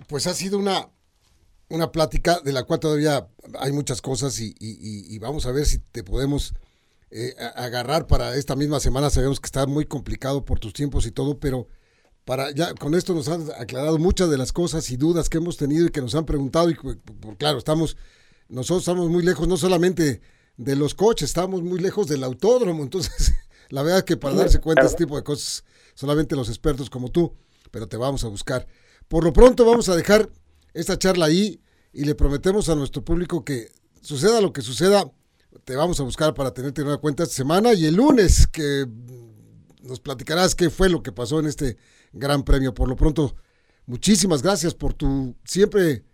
pues 0.09 0.27
ha 0.27 0.33
sido 0.33 0.59
una 0.59 0.87
una 1.71 1.93
plática 1.93 2.41
de 2.41 2.53
la 2.53 2.65
cual 2.65 2.81
todavía 2.81 3.29
hay 3.59 3.73
muchas 3.73 4.03
cosas 4.03 4.39
y, 4.41 5.19
vamos 5.19 5.47
a 5.47 5.53
ver 5.53 5.65
si 5.67 5.79
te 5.79 6.05
podemos 6.05 6.55
eh, 7.11 7.35
agarrar 7.55 8.07
para 8.07 8.37
esta 8.37 8.57
misma 8.57 8.81
semana. 8.81 9.09
Sabemos 9.09 9.41
que 9.41 9.47
está 9.47 9.67
muy 9.67 9.87
complicado 9.87 10.45
por 10.45 10.59
tus 10.59 10.73
tiempos 10.73 11.07
y 11.07 11.13
todo, 11.13 11.39
pero 11.39 11.69
para 12.25 12.51
ya 12.51 12.75
con 12.75 12.95
esto 12.95 13.15
nos 13.15 13.29
han 13.29 13.49
aclarado 13.59 13.99
muchas 13.99 14.31
de 14.31 14.37
las 14.39 14.53
cosas 14.53 14.91
y 14.91 14.97
dudas 14.97 15.29
que 15.29 15.39
hemos 15.39 15.57
tenido 15.57 15.87
y 15.87 15.91
que 15.91 16.01
nos 16.01 16.15
han 16.15 16.27
preguntado 16.27 16.71
y 16.71 16.77
claro, 17.39 17.59
estamos 17.59 17.97
nosotros 18.49 18.83
estamos 18.83 19.09
muy 19.09 19.23
lejos 19.23 19.49
no 19.49 19.57
solamente 19.57 20.21
de 20.57 20.77
los 20.77 20.95
coches, 20.95 21.31
estamos 21.31 21.63
muy 21.63 21.79
lejos 21.79 22.09
del 22.09 22.23
autódromo, 22.25 22.83
entonces 22.83 23.33
la 23.71 23.83
verdad 23.83 23.99
es 23.99 24.05
que 24.05 24.17
para 24.17 24.35
darse 24.35 24.61
cuenta 24.61 24.83
de 24.83 24.89
este 24.89 25.05
tipo 25.05 25.17
de 25.17 25.23
cosas 25.23 25.65
solamente 25.95 26.37
los 26.37 26.49
expertos 26.49 26.91
como 26.91 27.11
tú, 27.11 27.35
pero 27.71 27.89
te 27.89 27.97
vamos 27.97 28.25
a 28.25 28.29
buscar. 28.29 28.67
Por 29.09 29.25
lo 29.25 29.33
pronto 29.33 29.65
vamos 29.65 29.89
a 29.89 29.97
dejar 29.97 30.31
esta 30.75 30.99
charla 30.99 31.27
ahí 31.27 31.61
y 31.93 32.05
le 32.05 32.15
prometemos 32.15 32.69
a 32.69 32.75
nuestro 32.75 33.05
público 33.05 33.45
que 33.45 33.69
suceda 34.01 34.41
lo 34.41 34.53
que 34.53 34.63
suceda, 34.63 35.11
te 35.65 35.77
vamos 35.77 36.01
a 36.01 36.05
buscar 36.05 36.35
para 36.35 36.53
tenerte 36.53 36.81
en 36.81 36.89
una 36.89 36.99
cuenta 36.99 37.25
esta 37.25 37.35
semana 37.35 37.75
y 37.75 37.87
el 37.87 37.97
lunes 37.97 38.47
que 38.47 38.87
nos 39.83 40.01
platicarás 40.01 40.55
qué 40.55 40.71
fue 40.71 40.89
lo 40.89 41.03
que 41.03 41.13
pasó 41.13 41.41
en 41.41 41.47
este 41.47 41.77
gran 42.13 42.45
premio. 42.45 42.75
Por 42.75 42.89
lo 42.89 42.97
pronto, 42.97 43.35
muchísimas 43.87 44.43
gracias 44.43 44.75
por 44.75 44.95
tu 44.95 45.37
siempre 45.45 46.05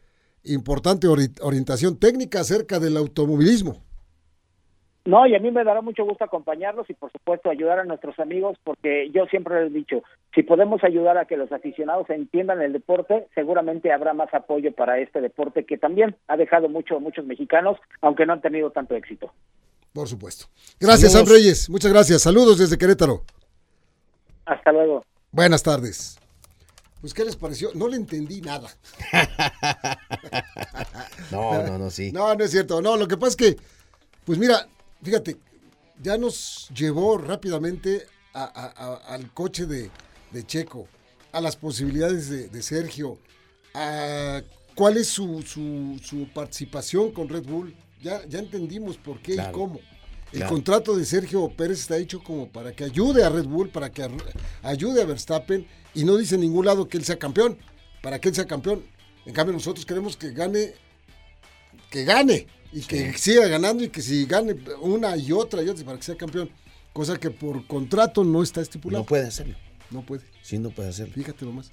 importante 0.45 1.09
orientación 1.09 1.97
técnica 1.97 2.41
acerca 2.41 2.81
del 2.81 2.97
automovilismo. 2.97 3.86
No, 5.07 5.25
y 5.27 5.37
a 5.37 5.39
mí 5.39 5.53
me 5.53 5.63
dará 5.63 5.83
mucho 5.83 6.05
gusto 6.05 6.25
acompañarlos 6.25 6.91
y 6.91 6.95
por 6.95 7.13
supuesto 7.13 7.49
ayudar 7.49 7.79
a 7.79 7.85
nuestros 7.85 8.19
amigos 8.19 8.59
porque 8.65 9.09
yo 9.15 9.27
siempre 9.27 9.63
les 9.63 9.71
he 9.71 9.79
dicho, 9.79 10.03
si 10.35 10.43
podemos 10.43 10.83
ayudar 10.83 11.17
a 11.17 11.27
que 11.27 11.37
los 11.37 11.51
aficionados 11.53 12.11
entiendan 12.11 12.61
el 12.61 12.73
deporte, 12.73 13.29
seguramente 13.35 13.93
habrá 13.93 14.15
más 14.15 14.35
apoyo 14.35 14.73
para 14.73 14.99
este 14.99 15.21
deporte 15.21 15.65
que 15.65 15.79
también 15.79 16.17
ha 16.27 16.37
dejado 16.37 16.69
mucho 16.69 16.97
a 16.97 17.01
muchos 17.01 17.25
mexicanos, 17.25 17.79
aunque 18.01 18.27
no 18.27 18.33
han 18.33 18.41
tenido 18.41 18.73
tanto 18.73 18.97
éxito. 18.97 19.33
Por 19.93 20.09
supuesto. 20.09 20.47
Gracias, 20.81 21.13
Sam 21.13 21.27
Reyes. 21.27 21.71
Muchas 21.71 21.93
gracias. 21.93 22.23
Saludos 22.23 22.59
desde 22.59 22.77
Querétaro. 22.77 23.23
Hasta 24.45 24.73
luego. 24.73 25.05
Buenas 25.31 25.63
tardes. 25.63 26.19
Pues, 27.01 27.15
¿qué 27.15 27.25
les 27.25 27.37
pareció? 27.37 27.71
No 27.75 27.87
le 27.87 27.97
entendí 27.97 28.41
nada. 28.41 28.69
no, 31.31 31.63
no, 31.63 31.79
no, 31.79 31.91
sí. 31.91 32.11
No, 32.11 32.35
no 32.35 32.45
es 32.45 32.51
cierto. 32.51 32.83
No, 32.83 32.97
lo 32.97 33.07
que 33.07 33.17
pasa 33.17 33.31
es 33.31 33.37
que, 33.37 33.57
pues 34.25 34.39
mira, 34.39 34.67
fíjate, 35.03 35.37
ya 36.03 36.19
nos 36.19 36.69
llevó 36.75 37.19
rápidamente 37.19 38.07
al 38.33 39.33
coche 39.33 39.67
de, 39.67 39.91
Checo, 40.47 40.87
a 41.33 41.41
las 41.41 41.57
posibilidades 41.57 42.51
de, 42.53 42.63
Sergio, 42.63 43.19
a 43.75 44.43
cuál 44.75 44.99
es 44.99 45.09
su, 45.09 45.43
su, 45.43 46.29
participación 46.35 47.13
con 47.13 47.29
Red 47.29 47.45
Bull. 47.45 47.75
Ya, 48.03 48.25
ya 48.27 48.39
entendimos 48.39 48.99
por 48.99 49.21
qué 49.21 49.35
y 49.35 49.53
cómo. 49.53 49.81
El 50.33 50.45
contrato 50.47 50.97
de 50.97 51.05
Sergio 51.05 51.49
Pérez 51.49 51.81
está 51.81 51.97
hecho 51.97 52.23
como 52.23 52.49
para 52.49 52.73
que 52.73 52.85
ayude 52.85 53.25
a 53.25 53.31
Red 53.31 53.47
Bull, 53.47 53.71
para 53.71 53.91
que 53.91 54.07
ayude 54.63 55.03
a 55.03 55.07
Verstappen 55.07 55.67
y 55.95 56.05
no 56.05 56.17
dice 56.17 56.35
en 56.35 56.43
ningún 56.43 56.67
lado 56.67 56.89
que 56.89 56.99
él 56.99 57.05
sea 57.05 57.19
campeón, 57.19 57.57
para 58.03 58.19
que 58.19 58.29
él 58.29 58.35
sea 58.35 58.47
campeón. 58.47 58.85
En 59.25 59.33
cambio 59.33 59.55
nosotros 59.55 59.87
queremos 59.87 60.17
que 60.17 60.33
gane, 60.33 60.75
que 61.91 62.05
gane 62.05 62.47
y 62.77 62.83
que 62.83 63.17
siga 63.17 63.47
ganando 63.47 63.85
y 63.85 63.89
que 63.89 64.03
si 64.03 64.27
gane 64.27 64.55
una 64.83 65.17
y 65.17 65.33
otra 65.33 65.63
y 65.63 65.69
otra 65.71 65.83
para 65.83 65.97
que 65.97 66.05
sea 66.05 66.15
campeón. 66.15 66.51
Cosa 66.93 67.17
que 67.17 67.31
por 67.31 67.67
contrato 67.67 68.23
no 68.23 68.43
está 68.43 68.61
estipulado. 68.61 69.03
No 69.03 69.07
puede 69.07 69.27
hacerlo. 69.27 69.57
No 69.91 70.05
puede. 70.05 70.25
Sí, 70.43 70.59
no 70.59 70.69
puede 70.69 70.91
hacerlo. 70.91 71.15
Fíjate 71.15 71.47
nomás. 71.47 71.71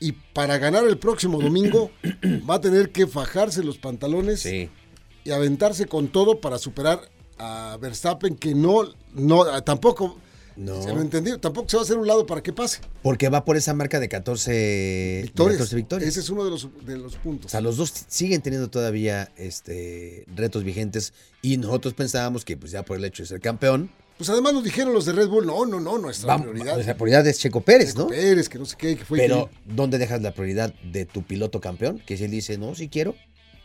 Y 0.00 0.12
para 0.12 0.56
ganar 0.56 0.86
el 0.86 0.96
próximo 0.96 1.42
domingo 1.42 1.90
va 2.48 2.54
a 2.54 2.60
tener 2.62 2.90
que 2.90 3.06
fajarse 3.06 3.62
los 3.62 3.76
pantalones 3.76 4.46
y 4.46 5.30
aventarse 5.30 5.84
con 5.84 6.08
todo 6.08 6.40
para 6.40 6.56
superar 6.56 7.02
a 7.36 7.76
Verstappen 7.78 8.34
que 8.34 8.54
no, 8.54 8.94
no 9.12 9.62
tampoco 9.62 10.16
no. 10.56 10.82
Se 10.82 10.92
lo 10.92 11.00
entendí. 11.00 11.36
Tampoco 11.38 11.68
se 11.68 11.76
va 11.76 11.82
a 11.82 11.84
hacer 11.84 11.98
un 11.98 12.06
lado 12.06 12.26
para 12.26 12.42
que 12.42 12.52
pase. 12.52 12.80
Porque 13.02 13.28
va 13.28 13.44
por 13.44 13.56
esa 13.56 13.74
marca 13.74 14.00
de 14.00 14.08
14 14.08 15.22
victorias. 15.24 16.08
Ese 16.08 16.20
es 16.20 16.30
uno 16.30 16.44
de 16.44 16.50
los, 16.50 16.68
de 16.84 16.96
los 16.96 17.16
puntos. 17.16 17.46
O 17.46 17.48
sea, 17.50 17.60
los 17.60 17.76
dos 17.76 17.92
siguen 18.08 18.40
teniendo 18.40 18.68
todavía 18.68 19.32
este, 19.36 20.24
retos 20.34 20.64
vigentes 20.64 21.12
y 21.42 21.58
nosotros 21.58 21.94
pensábamos 21.94 22.44
que 22.44 22.56
pues 22.56 22.72
ya 22.72 22.84
por 22.84 22.96
el 22.96 23.04
hecho 23.04 23.22
de 23.22 23.28
ser 23.28 23.40
campeón. 23.40 23.90
Pues 24.16 24.30
además 24.30 24.54
nos 24.54 24.64
dijeron 24.64 24.94
los 24.94 25.04
de 25.04 25.12
Red 25.12 25.28
Bull, 25.28 25.46
no, 25.46 25.66
no, 25.66 25.78
no, 25.78 25.98
nuestra 25.98 26.38
prioridad. 26.38 26.74
Nuestra 26.74 26.94
prioridad 26.94 27.26
es 27.26 27.38
Checo 27.38 27.60
Pérez, 27.60 27.90
Checo 27.90 28.04
¿no? 28.04 28.08
Pérez, 28.08 28.48
que 28.48 28.58
no 28.58 28.64
sé 28.64 28.76
qué, 28.78 28.96
que 28.96 29.04
fue. 29.04 29.18
Pero, 29.18 29.50
¿dónde 29.66 29.98
dejas 29.98 30.22
la 30.22 30.32
prioridad 30.32 30.72
de 30.90 31.04
tu 31.04 31.22
piloto 31.22 31.60
campeón? 31.60 32.02
Que 32.06 32.16
si 32.16 32.24
él 32.24 32.30
dice, 32.30 32.56
no, 32.56 32.74
si 32.74 32.88
quiero. 32.88 33.14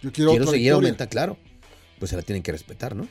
Yo 0.02 0.12
quiero, 0.12 0.32
quiero 0.32 0.48
seguir 0.48 0.74
aumenta, 0.74 1.08
claro. 1.08 1.38
Pues 2.00 2.10
se 2.10 2.18
la 2.18 2.24
tienen 2.24 2.44
que 2.44 2.52
respetar, 2.52 2.98
¿no? 2.98 3.08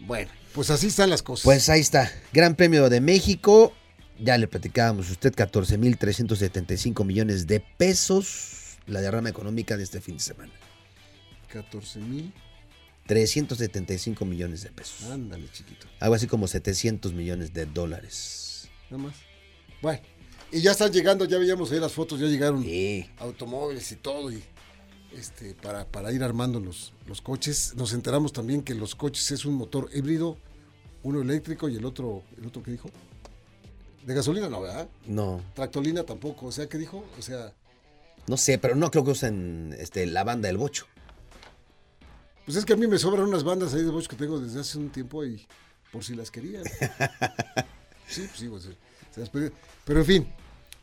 Bueno, 0.00 0.30
pues 0.52 0.70
así 0.70 0.88
están 0.88 1.10
las 1.10 1.22
cosas. 1.22 1.44
Pues 1.44 1.68
ahí 1.68 1.80
está. 1.80 2.10
Gran 2.32 2.54
Premio 2.54 2.88
de 2.88 3.00
México. 3.00 3.72
Ya 4.18 4.38
le 4.38 4.46
platicábamos 4.46 5.10
usted 5.10 5.34
14.375 5.34 7.04
millones 7.04 7.46
de 7.46 7.60
pesos 7.60 8.54
la 8.86 9.00
derrama 9.00 9.28
económica 9.28 9.76
de 9.76 9.82
este 9.82 10.00
fin 10.00 10.16
de 10.16 10.22
semana. 10.22 10.52
14.000. 11.52 12.32
375 13.06 14.24
millones 14.24 14.62
de 14.62 14.70
pesos. 14.70 15.10
Ándale, 15.10 15.50
chiquito. 15.50 15.86
Algo 16.00 16.14
así 16.14 16.26
como 16.26 16.48
700 16.48 17.12
millones 17.12 17.52
de 17.52 17.66
dólares. 17.66 18.70
Nada 18.90 19.04
más. 19.04 19.14
Bueno, 19.82 20.00
y 20.50 20.62
ya 20.62 20.70
están 20.70 20.90
llegando, 20.90 21.26
ya 21.26 21.36
veíamos 21.36 21.70
ahí 21.70 21.80
las 21.80 21.92
fotos, 21.92 22.18
ya 22.18 22.26
llegaron 22.26 22.64
automóviles 23.18 23.92
y 23.92 23.96
todo. 23.96 24.32
Y 24.32 24.42
este, 25.16 25.54
para, 25.54 25.86
para 25.86 26.12
ir 26.12 26.22
armando 26.22 26.60
los, 26.60 26.92
los 27.06 27.20
coches. 27.20 27.74
Nos 27.76 27.92
enteramos 27.92 28.32
también 28.32 28.62
que 28.62 28.74
los 28.74 28.94
coches 28.94 29.30
es 29.30 29.44
un 29.44 29.54
motor 29.54 29.88
híbrido, 29.94 30.36
uno 31.02 31.22
eléctrico 31.22 31.68
y 31.68 31.76
el 31.76 31.84
otro, 31.84 32.22
¿el 32.38 32.46
otro 32.46 32.62
qué 32.62 32.72
dijo? 32.72 32.90
De 34.04 34.14
gasolina 34.14 34.48
no, 34.48 34.60
¿verdad? 34.60 34.88
No. 35.06 35.40
Tractolina 35.54 36.04
tampoco, 36.04 36.46
o 36.46 36.52
sea, 36.52 36.68
¿qué 36.68 36.78
dijo? 36.78 37.04
O 37.18 37.22
sea... 37.22 37.52
No 38.26 38.36
sé, 38.36 38.58
pero 38.58 38.74
no 38.74 38.90
creo 38.90 39.04
que 39.04 39.10
usen 39.10 39.74
este, 39.78 40.06
la 40.06 40.24
banda 40.24 40.46
del 40.46 40.56
bocho. 40.56 40.86
Pues 42.44 42.56
es 42.56 42.64
que 42.64 42.74
a 42.74 42.76
mí 42.76 42.86
me 42.86 42.98
sobran 42.98 43.26
unas 43.26 43.44
bandas 43.44 43.74
ahí 43.74 43.82
de 43.82 43.90
bocho 43.90 44.08
que 44.08 44.16
tengo 44.16 44.38
desde 44.38 44.60
hace 44.60 44.78
un 44.78 44.90
tiempo 44.90 45.24
y 45.24 45.46
por 45.92 46.04
si 46.04 46.14
las 46.14 46.30
querían. 46.30 46.64
sí, 48.06 48.26
pues 48.28 48.38
sí, 48.38 48.48
pues, 48.48 48.70
pero 49.84 50.00
en 50.00 50.06
fin, 50.06 50.26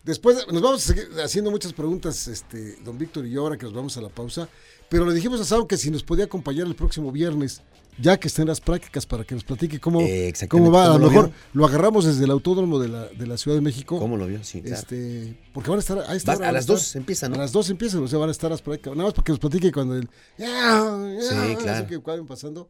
Después 0.04 0.48
nos 0.52 0.62
vamos 0.62 0.84
a 0.84 0.88
seguir 0.94 1.10
haciendo 1.24 1.52
muchas 1.52 1.74
preguntas, 1.74 2.28
este, 2.28 2.78
don 2.84 2.98
Víctor 2.98 3.26
y 3.26 3.32
yo, 3.32 3.42
ahora 3.42 3.58
que 3.58 3.66
nos 3.66 3.74
vamos 3.74 3.96
a 3.98 4.02
la 4.02 4.10
pausa. 4.10 4.50
Pero 4.90 5.06
le 5.06 5.14
dijimos 5.14 5.40
a 5.40 5.46
Sao 5.46 5.68
que 5.68 5.78
si 5.78 5.92
nos 5.92 6.04
podía 6.04 6.26
acompañar 6.26 6.66
el 6.66 6.76
próximo 6.76 7.12
viernes, 7.12 7.62
ya 8.00 8.20
que 8.20 8.28
estén 8.28 8.48
las 8.48 8.60
prácticas, 8.60 9.06
para 9.06 9.24
que 9.24 9.36
nos 9.36 9.44
platique 9.44 9.80
cómo, 9.80 10.02
cómo 10.50 10.72
va. 10.72 10.96
a 10.96 10.98
lo, 10.98 11.08
mejor 11.08 11.32
lo 11.54 11.66
agarramos 11.66 12.06
desde 12.06 12.26
el 12.26 12.32
autódromo 12.32 12.80
de 12.80 12.88
la, 12.88 13.08
de 13.08 13.28
la 13.28 13.38
Ciudad 13.38 13.56
de 13.56 13.62
México. 13.62 14.00
¿Cómo 14.00 14.18
lo 14.18 14.26
vio? 14.26 14.44
Sí, 14.44 14.62
este, 14.66 15.38
porque 15.54 15.70
van 15.70 15.78
a 15.78 15.82
estar 15.82 16.00
a, 16.00 16.16
esta 16.16 16.34
a 16.34 16.52
las 16.52 16.66
dos 16.66 16.96
empiezan, 16.96 17.32
¿no? 17.32 17.38
A 17.38 17.42
las 17.42 17.52
dos 17.52 17.70
empiezan, 17.70 18.04
o 18.04 18.08
sea, 18.08 18.18
van 18.18 18.30
a 18.30 18.32
estar 18.32 18.50
las 18.50 18.62
prácticas. 18.62 18.94
Nada 18.96 19.06
más 19.06 19.14
porque 19.14 19.32
nos 19.32 19.40
platique 19.40 19.72
cuando 19.72 19.96
el. 19.96 20.10
sí, 20.38 21.56
claro. 21.58 21.88
que 21.88 21.98
vayan 21.98 22.26
pasando. 22.26 22.70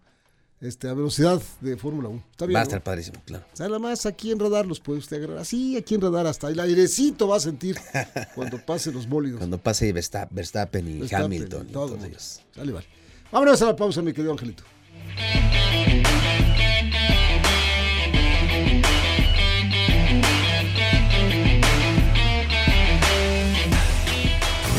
Este, 0.62 0.88
a 0.88 0.94
velocidad 0.94 1.42
de 1.60 1.76
Fórmula 1.76 2.08
1. 2.10 2.24
Está 2.32 2.46
bien. 2.46 2.56
Va 2.56 2.60
a 2.60 2.64
¿no? 2.64 2.68
estar 2.68 2.84
padrísimo, 2.84 3.20
claro. 3.26 3.44
O 3.52 3.56
sea, 3.58 3.66
nada 3.68 3.80
más 3.80 4.06
aquí 4.06 4.32
en 4.32 4.40
radar 4.40 4.66
los 4.66 4.80
puede 4.80 5.00
usted 5.00 5.18
agarrar. 5.18 5.40
Así, 5.40 5.76
aquí 5.76 5.96
en 5.96 6.02
radar, 6.02 6.28
hasta 6.28 6.48
el 6.50 6.60
airecito 6.60 7.28
va 7.28 7.38
a 7.38 7.40
sentir 7.40 7.78
cuando 8.36 8.58
pasen 8.64 8.94
los 8.94 9.08
bólidos. 9.10 9.40
Cuando 9.40 9.58
pase 9.58 9.94
Versta- 9.94 10.28
Verstappen 10.32 10.88
y 10.88 11.00
Verstappen, 11.00 11.26
Hamilton. 11.26 11.68
y 11.68 11.72
todo 11.74 11.88
todos 11.88 12.04
ellos. 12.06 12.42
Sale, 12.56 12.72
vale. 12.72 12.86
Vámonos 13.32 13.62
a 13.62 13.66
la 13.66 13.76
pausa, 13.76 14.02
mi 14.02 14.14
querido 14.14 14.32
Angelito. 14.34 14.64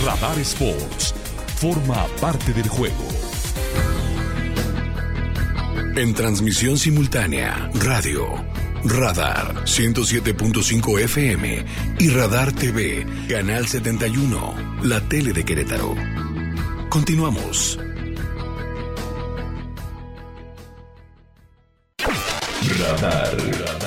Radar 0.05 0.39
Sports 0.41 1.15
forma 1.57 2.07
parte 2.21 2.53
del 2.53 2.69
juego. 2.69 3.12
En 5.95 6.15
transmisión 6.15 6.79
simultánea, 6.79 7.71
radio, 7.75 8.27
Radar 8.83 9.67
107.5 9.67 11.01
FM 11.01 11.65
y 11.99 12.09
Radar 12.09 12.51
TV, 12.53 13.07
Canal 13.29 13.67
71, 13.67 14.79
la 14.85 15.03
tele 15.03 15.35
de 15.35 15.45
Querétaro. 15.45 15.95
Continuamos. 16.89 17.79
Radar 22.79 23.37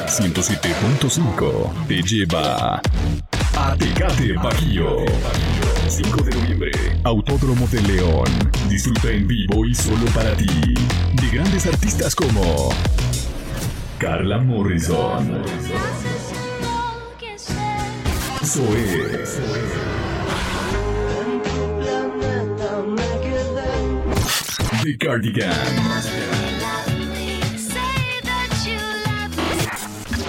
107.5 0.07 1.88
te 1.88 2.03
lleva 2.03 2.79
a 3.57 3.75
Tecate 3.79 4.33
Bajío. 4.33 5.05
5 5.88 6.24
de 6.24 6.35
noviembre, 6.35 6.71
Autódromo 7.03 7.67
de 7.67 7.81
León. 7.81 8.54
Disfruta 8.69 9.10
en 9.10 9.27
vivo 9.27 9.65
y 9.65 9.74
solo 9.74 10.05
para 10.13 10.36
ti. 10.36 10.45
De 11.13 11.29
grandes 11.29 11.65
artistas 11.65 12.15
como 12.15 12.69
Carla 13.98 14.39
Morrison, 14.39 15.43
Zoé, 18.43 19.24
The 24.84 24.98
Cardigans, 24.98 26.10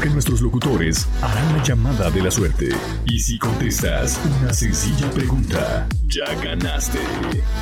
Porque 0.00 0.14
nuestros 0.14 0.40
locutores 0.40 1.06
harán 1.20 1.58
la 1.58 1.62
llamada 1.62 2.10
de 2.10 2.22
la 2.22 2.30
suerte. 2.30 2.70
Y 3.04 3.20
si 3.20 3.36
contestas 3.38 4.18
una 4.24 4.50
sencilla 4.50 5.10
pregunta, 5.10 5.86
ya 6.06 6.24
ganaste. 6.42 7.00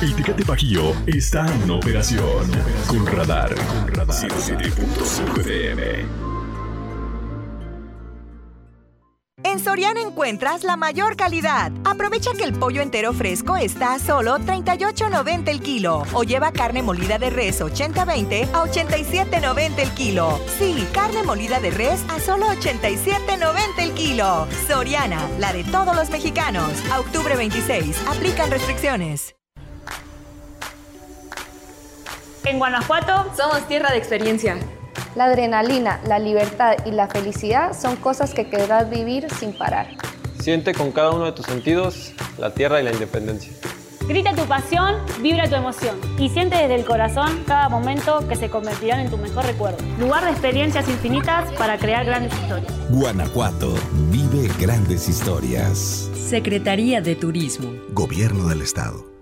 El 0.01 0.15
Tecate 0.15 0.45
Bajío 0.45 0.93
está 1.05 1.53
en 1.53 1.69
operación. 1.69 2.49
Con 2.87 3.05
radar. 3.07 3.53
Con 3.53 3.93
radar. 3.93 4.15
107.5 4.15 5.39
FM. 5.41 6.28
En 9.59 9.65
Soriana 9.65 9.99
encuentras 9.99 10.63
la 10.63 10.77
mayor 10.77 11.17
calidad. 11.17 11.73
Aprovecha 11.83 12.31
que 12.31 12.45
el 12.45 12.53
pollo 12.53 12.81
entero 12.81 13.11
fresco 13.11 13.57
está 13.57 13.93
a 13.93 13.99
solo 13.99 14.37
38.90 14.37 15.49
el 15.49 15.59
kilo 15.59 16.03
o 16.13 16.23
lleva 16.23 16.53
carne 16.53 16.81
molida 16.81 17.19
de 17.19 17.29
res 17.29 17.59
80-20 17.59 18.51
a 18.53 18.63
87.90 18.63 19.79
el 19.79 19.89
kilo. 19.95 20.39
Sí, 20.57 20.87
carne 20.93 21.23
molida 21.23 21.59
de 21.59 21.71
res 21.71 22.01
a 22.07 22.21
solo 22.21 22.47
87.90 22.47 23.79
el 23.79 23.91
kilo. 23.91 24.47
Soriana, 24.65 25.29
la 25.39 25.51
de 25.51 25.65
todos 25.65 25.93
los 25.93 26.09
mexicanos. 26.09 26.71
A 26.89 27.01
octubre 27.01 27.35
26, 27.35 27.97
aplican 28.07 28.49
restricciones. 28.51 29.35
En 32.45 32.59
Guanajuato 32.59 33.25
somos 33.35 33.67
tierra 33.67 33.91
de 33.91 33.97
experiencia. 33.97 34.57
La 35.19 35.25
adrenalina, 35.25 35.99
la 36.07 36.17
libertad 36.17 36.77
y 36.85 36.91
la 36.91 37.09
felicidad 37.09 37.77
son 37.77 37.97
cosas 37.97 38.33
que 38.33 38.49
querrás 38.49 38.89
vivir 38.89 39.27
sin 39.37 39.51
parar. 39.51 39.87
Siente 40.39 40.73
con 40.73 40.93
cada 40.93 41.11
uno 41.11 41.25
de 41.25 41.33
tus 41.33 41.45
sentidos 41.45 42.13
la 42.37 42.53
tierra 42.53 42.79
y 42.79 42.85
la 42.85 42.93
independencia. 42.93 43.51
Grita 44.07 44.33
tu 44.33 44.45
pasión, 44.45 44.95
vibra 45.21 45.49
tu 45.49 45.55
emoción 45.55 45.99
y 46.17 46.29
siente 46.29 46.55
desde 46.55 46.75
el 46.75 46.85
corazón 46.85 47.43
cada 47.45 47.67
momento 47.67 48.25
que 48.29 48.37
se 48.37 48.49
convertirán 48.49 49.01
en 49.01 49.09
tu 49.09 49.17
mejor 49.17 49.43
recuerdo. 49.45 49.79
Lugar 49.99 50.23
de 50.23 50.31
experiencias 50.31 50.87
infinitas 50.87 51.51
para 51.57 51.77
crear 51.77 52.05
grandes 52.05 52.31
historias. 52.39 52.71
Guanajuato 52.89 53.73
vive 54.11 54.49
grandes 54.57 55.09
historias. 55.09 56.09
Secretaría 56.15 57.01
de 57.01 57.17
Turismo. 57.17 57.73
Gobierno 57.89 58.47
del 58.47 58.61
Estado. 58.61 59.18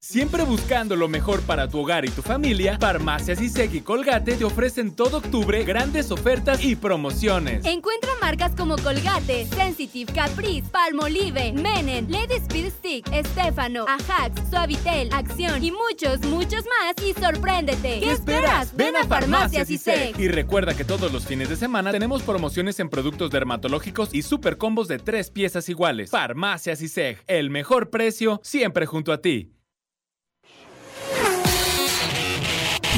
Siempre 0.00 0.44
buscando 0.44 0.94
lo 0.94 1.08
mejor 1.08 1.42
para 1.42 1.68
tu 1.68 1.80
hogar 1.80 2.04
y 2.04 2.08
tu 2.10 2.22
familia, 2.22 2.78
Farmacias 2.78 3.42
Isec 3.42 3.74
y 3.74 3.80
Colgate 3.80 4.36
te 4.36 4.44
ofrecen 4.44 4.94
todo 4.94 5.18
octubre 5.18 5.64
grandes 5.64 6.12
ofertas 6.12 6.64
y 6.64 6.76
promociones. 6.76 7.64
Encuentra 7.66 8.12
marcas 8.20 8.52
como 8.56 8.76
Colgate, 8.76 9.44
Sensitive, 9.46 10.12
Caprice, 10.12 10.70
Palmolive, 10.70 11.52
Menen, 11.52 12.10
Lady 12.12 12.36
Speed 12.36 12.70
Stick, 12.70 13.12
Estefano, 13.12 13.86
Ajax, 13.88 14.40
Suavitel, 14.48 15.12
Acción 15.12 15.64
y 15.64 15.72
muchos, 15.72 16.20
muchos 16.26 16.64
más 16.64 16.94
y 17.04 17.12
sorpréndete. 17.12 17.98
¿Qué 17.98 18.12
esperas? 18.12 18.76
Ven 18.76 18.94
a 18.94 19.04
Farmacias 19.04 19.68
Isec. 19.68 20.16
Y 20.16 20.28
recuerda 20.28 20.76
que 20.76 20.84
todos 20.84 21.12
los 21.12 21.26
fines 21.26 21.48
de 21.48 21.56
semana 21.56 21.90
tenemos 21.90 22.22
promociones 22.22 22.78
en 22.78 22.88
productos 22.88 23.32
dermatológicos 23.32 24.14
y 24.14 24.22
super 24.22 24.58
combos 24.58 24.86
de 24.86 25.00
tres 25.00 25.32
piezas 25.32 25.68
iguales. 25.68 26.10
Farmacias 26.10 26.80
Iseg, 26.80 27.18
el 27.26 27.50
mejor 27.50 27.90
precio 27.90 28.40
siempre 28.44 28.86
junto 28.86 29.12
a 29.12 29.20
ti. 29.20 29.57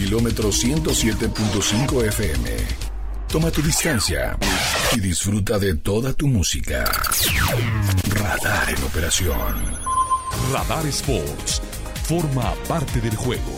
Kilómetro 0.03 0.49
107.5 0.49 2.07
FM. 2.07 2.51
Toma 3.29 3.51
tu 3.51 3.61
distancia 3.61 4.39
y 4.97 5.01
disfruta 5.01 5.59
de 5.59 5.75
toda 5.75 6.15
tu 6.15 6.27
música. 6.27 6.91
Radar 8.15 8.71
en 8.71 8.83
operación. 8.83 9.63
Radar 10.55 10.87
Sports 10.87 11.61
forma 12.05 12.55
parte 12.67 12.99
del 13.03 13.15
juego. 13.15 13.55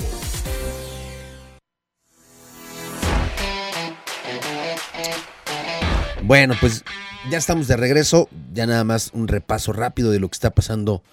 Bueno, 6.24 6.56
pues 6.60 6.82
ya 7.30 7.38
estamos 7.38 7.68
de 7.68 7.76
regreso. 7.76 8.28
Ya 8.52 8.66
nada 8.66 8.82
más 8.82 9.12
un 9.14 9.28
repaso 9.28 9.72
rápido 9.72 10.10
de 10.10 10.18
lo 10.18 10.28
que 10.28 10.34
está 10.34 10.50
pasando 10.50 11.04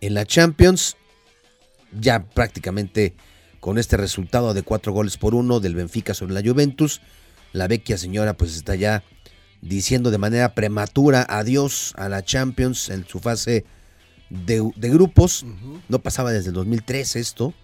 en 0.00 0.14
la 0.14 0.24
Champions. 0.24 0.96
Ya 2.00 2.24
prácticamente 2.24 3.14
con 3.62 3.78
este 3.78 3.96
resultado 3.96 4.54
de 4.54 4.64
cuatro 4.64 4.92
goles 4.92 5.16
por 5.16 5.36
uno 5.36 5.60
del 5.60 5.76
Benfica 5.76 6.14
sobre 6.14 6.34
la 6.34 6.42
Juventus. 6.42 7.00
La 7.52 7.68
vecchia 7.68 7.96
señora 7.96 8.36
pues 8.36 8.56
está 8.56 8.74
ya 8.74 9.04
diciendo 9.60 10.10
de 10.10 10.18
manera 10.18 10.56
prematura 10.56 11.24
adiós 11.28 11.94
a 11.96 12.08
la 12.08 12.24
Champions 12.24 12.88
en 12.88 13.06
su 13.06 13.20
fase 13.20 13.64
de, 14.30 14.68
de 14.74 14.90
grupos. 14.90 15.46
No 15.88 16.00
pasaba 16.00 16.32
desde 16.32 16.48
el 16.48 16.54
2003 16.54 17.14
esto. 17.14 17.54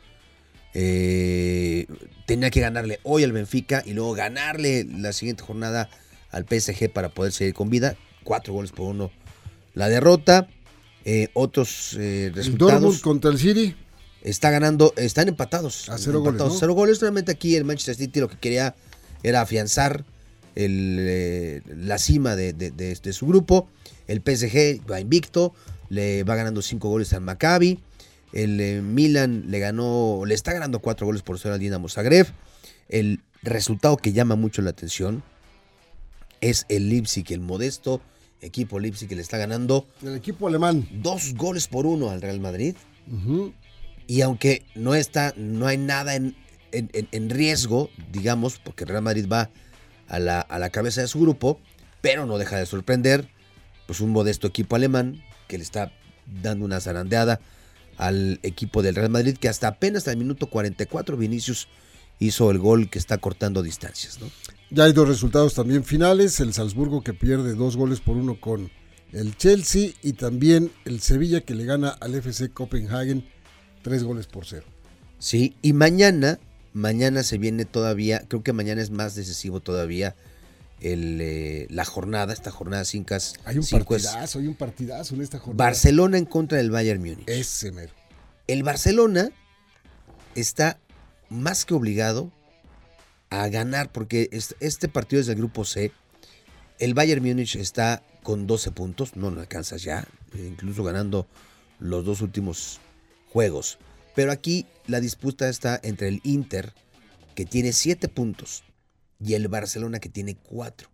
Eh, 0.72 1.87
tenía 2.26 2.50
que 2.50 2.61
ganarle 2.61 3.00
hoy 3.02 3.24
al 3.24 3.32
Benfica 3.32 3.82
y 3.84 3.92
luego 3.92 4.12
ganarle 4.12 4.84
la 4.84 5.12
siguiente 5.12 5.42
jornada 5.42 5.90
al 6.30 6.44
PSG 6.44 6.92
para 6.92 7.08
poder 7.08 7.32
seguir 7.32 7.54
con 7.54 7.70
vida. 7.70 7.96
Cuatro 8.22 8.52
goles 8.52 8.70
por 8.70 8.87
uno 8.87 9.11
la 9.74 9.88
derrota. 9.88 10.46
Eh, 11.04 11.26
otros 11.34 11.96
eh, 11.98 12.30
resultados. 12.32 12.82
Dortmund 12.82 13.00
contra 13.00 13.32
el 13.32 13.38
City. 13.38 13.74
Está 14.22 14.50
ganando, 14.50 14.92
están 14.96 15.28
empatados. 15.28 15.88
A 15.88 15.98
cero 15.98 16.18
empatados, 16.18 16.38
goles, 16.48 16.54
¿no? 16.54 16.59
Cero 16.61 16.74
goles. 16.74 17.00
Realmente 17.00 17.33
aquí 17.33 17.57
el 17.57 17.64
Manchester 17.64 17.94
City 17.94 18.20
lo 18.20 18.28
que 18.28 18.37
quería 18.38 18.74
era 19.22 19.40
afianzar 19.40 20.04
el, 20.54 20.96
eh, 21.00 21.62
la 21.76 21.98
cima 21.98 22.35
de, 22.37 22.52
de- 22.52 22.70
de- 22.72 22.94
de 22.94 23.12
su 23.12 23.26
grupo. 23.26 23.68
El 24.07 24.18
PSG 24.20 24.81
va 24.90 25.00
invicto, 25.00 25.54
le 25.88 26.24
va 26.24 26.35
ganando 26.35 26.62
cinco 26.62 26.88
goles 26.88 27.12
al 27.12 27.20
Maccabi. 27.20 27.78
El 28.33 28.61
eh, 28.61 28.83
Milan 28.83 29.44
le 29.48 29.59
ganó, 29.61 30.22
le 30.26 30.35
está 30.35 30.52
ganando 30.52 30.81
cuatro 30.81 31.07
goles 31.07 31.22
por 31.22 31.38
cero 31.38 31.54
al 31.54 31.61
Dinamo 31.61 31.88
Zagreb. 31.88 32.26
El 32.88 33.20
resultado 33.42 33.96
que 33.96 34.12
llama 34.12 34.35
mucho 34.35 34.62
la 34.62 34.70
atención 34.70 35.22
es 36.40 36.66
el 36.68 36.88
Leipzig, 36.88 37.24
el 37.33 37.40
modesto 37.40 38.00
equipo 38.40 38.78
Leipzig 38.78 39.09
que 39.09 39.16
le 39.16 39.22
está 39.22 39.37
ganando 39.38 39.87
El 40.02 40.14
equipo 40.16 40.46
alemán. 40.48 40.87
dos 40.92 41.35
goles 41.35 41.66
por 41.68 41.87
uno 41.87 42.11
al 42.11 42.20
Real 42.22 42.38
Madrid. 42.40 42.76
Ujú. 43.12 43.52
Y 44.09 44.23
aunque 44.23 44.64
no 44.75 44.97
está, 44.97 45.35
no 45.37 45.68
hay 45.68 45.77
nada 45.77 46.16
en, 46.16 46.35
en, 46.73 47.31
riesgo, 47.31 47.90
digamos, 48.11 48.59
porque 48.59 48.85
Real 48.85 49.03
Madrid 49.03 49.29
va 49.31 49.51
a 50.09 50.18
la, 50.18 50.40
a 50.40 50.59
la 50.59 50.71
cabeza 50.71 51.03
de 51.03 51.09
su 51.09 51.21
grupo, 51.21 51.61
pero 52.01 52.27
no 52.27 52.38
deja 52.38 52.57
de 52.57 52.66
sorprender, 52.66 53.29
pues 53.87 54.01
un 54.01 54.11
modesto 54.11 54.47
equipo 54.47 54.77
alemán 54.77 55.23
que 55.47 55.59
le 55.59 55.62
está 55.62 55.92
dando 56.42 56.64
una 56.64 56.81
zarandeada 56.81 57.40
al 57.99 58.40
equipo 58.42 58.83
del 58.83 58.94
Real 58.94 59.11
Madrid, 59.11 59.37
que 59.37 59.49
hasta 59.49 59.68
apenas 59.68 60.09
al 60.09 60.16
minuto 60.16 60.47
44 60.47 61.16
Vinicius 61.16 61.68
hizo 62.18 62.51
el 62.51 62.59
gol 62.59 62.88
que 62.88 62.99
está 62.99 63.18
cortando 63.18 63.62
distancias. 63.62 64.21
¿no? 64.21 64.31
Ya 64.71 64.85
hay 64.85 64.92
dos 64.92 65.09
resultados 65.09 65.55
también 65.55 65.85
finales, 65.85 66.40
el 66.40 66.55
Salzburgo 66.55 67.03
que 67.03 67.12
pierde 67.12 67.55
dos 67.55 67.77
goles 67.77 68.01
por 68.01 68.16
uno 68.16 68.40
con 68.40 68.71
el 69.12 69.37
Chelsea 69.37 69.90
y 70.03 70.14
también 70.14 70.71
el 70.85 71.01
Sevilla 71.01 71.40
que 71.40 71.55
le 71.55 71.64
gana 71.64 71.88
al 71.88 72.14
FC 72.14 72.51
Copenhagen 72.51 73.27
tres 73.88 74.05
goles 74.05 74.27
por 74.27 74.44
cero. 74.44 74.66
Sí, 75.18 75.57
y 75.62 75.72
mañana, 75.72 76.38
mañana 76.74 77.22
se 77.22 77.38
viene 77.38 77.64
todavía, 77.64 78.24
creo 78.29 78.42
que 78.42 78.53
mañana 78.53 78.83
es 78.83 78.90
más 78.90 79.14
decisivo 79.14 79.61
todavía 79.61 80.14
el, 80.81 81.18
eh, 81.20 81.66
la 81.70 81.85
jornada, 81.85 82.33
esta 82.33 82.51
jornada 82.51 82.85
5 82.85 83.14
Hay 83.44 83.59
un 83.59 83.66
partidazo, 83.66 84.38
hay 84.38 84.46
un 84.46 84.55
partidazo 84.55 85.14
en 85.14 85.22
esta 85.22 85.38
jornada. 85.38 85.64
Barcelona 85.64 86.18
en 86.18 86.24
contra 86.24 86.59
del 86.59 86.70
Bayern 86.70 87.01
Múnich. 87.01 87.29
Ese 87.29 87.72
mero. 87.72 87.92
El 88.46 88.62
Barcelona 88.62 89.31
está 90.35 90.79
más 91.31 91.64
que 91.64 91.74
obligado 91.74 92.31
a 93.31 93.48
ganar 93.48 93.90
porque 93.90 94.29
este 94.61 94.88
partido 94.88 95.20
es 95.20 95.27
del 95.27 95.37
grupo 95.37 95.64
C. 95.64 95.92
El 96.79 96.94
Bayern 96.94 97.24
Múnich 97.24 97.57
está 97.57 98.03
con 98.22 98.46
12 98.46 98.70
puntos, 98.70 99.16
no 99.16 99.31
lo 99.31 99.40
alcanzas 99.40 99.83
ya, 99.83 100.07
incluso 100.35 100.85
ganando 100.85 101.27
los 101.81 102.05
dos 102.05 102.20
últimos 102.20 102.79
juegos. 103.32 103.78
Pero 104.14 104.32
aquí 104.32 104.66
la 104.86 105.00
disputa 105.00 105.48
está 105.48 105.78
entre 105.82 106.08
el 106.08 106.20
Inter, 106.24 106.72
que 107.34 107.44
tiene 107.44 107.72
7 107.72 108.08
puntos, 108.08 108.64
y 109.20 109.34
el 109.34 109.48
Barcelona, 109.48 110.00
que 110.00 110.08
tiene 110.08 110.36
4. 110.36 110.88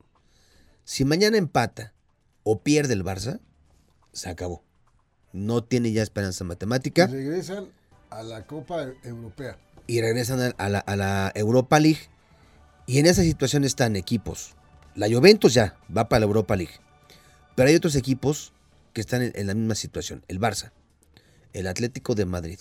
Si 0.84 1.04
mañana 1.04 1.36
empata 1.36 1.92
o 2.42 2.60
pierde 2.60 2.94
el 2.94 3.04
Barça, 3.04 3.40
se 4.12 4.28
acabó. 4.28 4.62
No 5.32 5.64
tiene 5.64 5.92
ya 5.92 6.02
esperanza 6.02 6.44
matemática. 6.44 7.08
Y 7.10 7.12
regresan 7.12 7.68
a 8.10 8.22
la 8.22 8.46
Copa 8.46 8.86
Europea. 9.02 9.58
Y 9.86 10.00
regresan 10.00 10.54
a 10.56 10.68
la, 10.68 10.78
a 10.78 10.96
la 10.96 11.32
Europa 11.34 11.80
League. 11.80 12.08
Y 12.86 12.98
en 12.98 13.06
esa 13.06 13.22
situación 13.22 13.64
están 13.64 13.96
equipos. 13.96 14.54
La 14.94 15.08
Juventus 15.08 15.54
ya 15.54 15.76
va 15.94 16.08
para 16.08 16.20
la 16.20 16.26
Europa 16.26 16.54
League. 16.56 16.74
Pero 17.54 17.68
hay 17.68 17.74
otros 17.74 17.96
equipos 17.96 18.52
que 18.92 19.00
están 19.00 19.22
en, 19.22 19.46
la 19.46 19.54
misma 19.54 19.74
situación. 19.74 20.24
El 20.28 20.40
Barça, 20.40 20.70
el 21.54 21.66
Atlético 21.68 22.14
de 22.14 22.26
Madrid. 22.26 22.58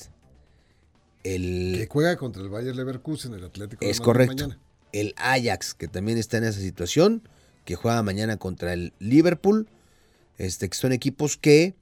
El, 1.23 1.75
que 1.77 1.87
juega 1.89 2.15
contra 2.15 2.41
el 2.41 2.49
Bayern 2.49 2.77
Leverkusen, 2.77 3.33
el 3.33 3.43
Atlético 3.43 3.83
de 3.83 3.91
es 3.91 3.99
Madrid. 3.99 4.05
correcto. 4.05 4.55
El 4.93 5.13
Ajax, 5.17 5.73
que 5.73 5.87
también 5.87 6.17
está 6.17 6.37
en 6.37 6.45
esa 6.45 6.59
situación, 6.59 7.27
que 7.65 7.75
juega 7.75 8.01
mañana 8.03 8.37
contra 8.37 8.73
el 8.73 8.93
Liverpool. 8.99 9.67
Este, 10.37 10.69
que 10.69 10.77
son 10.77 10.93
equipos 10.93 11.37
que. 11.37 11.75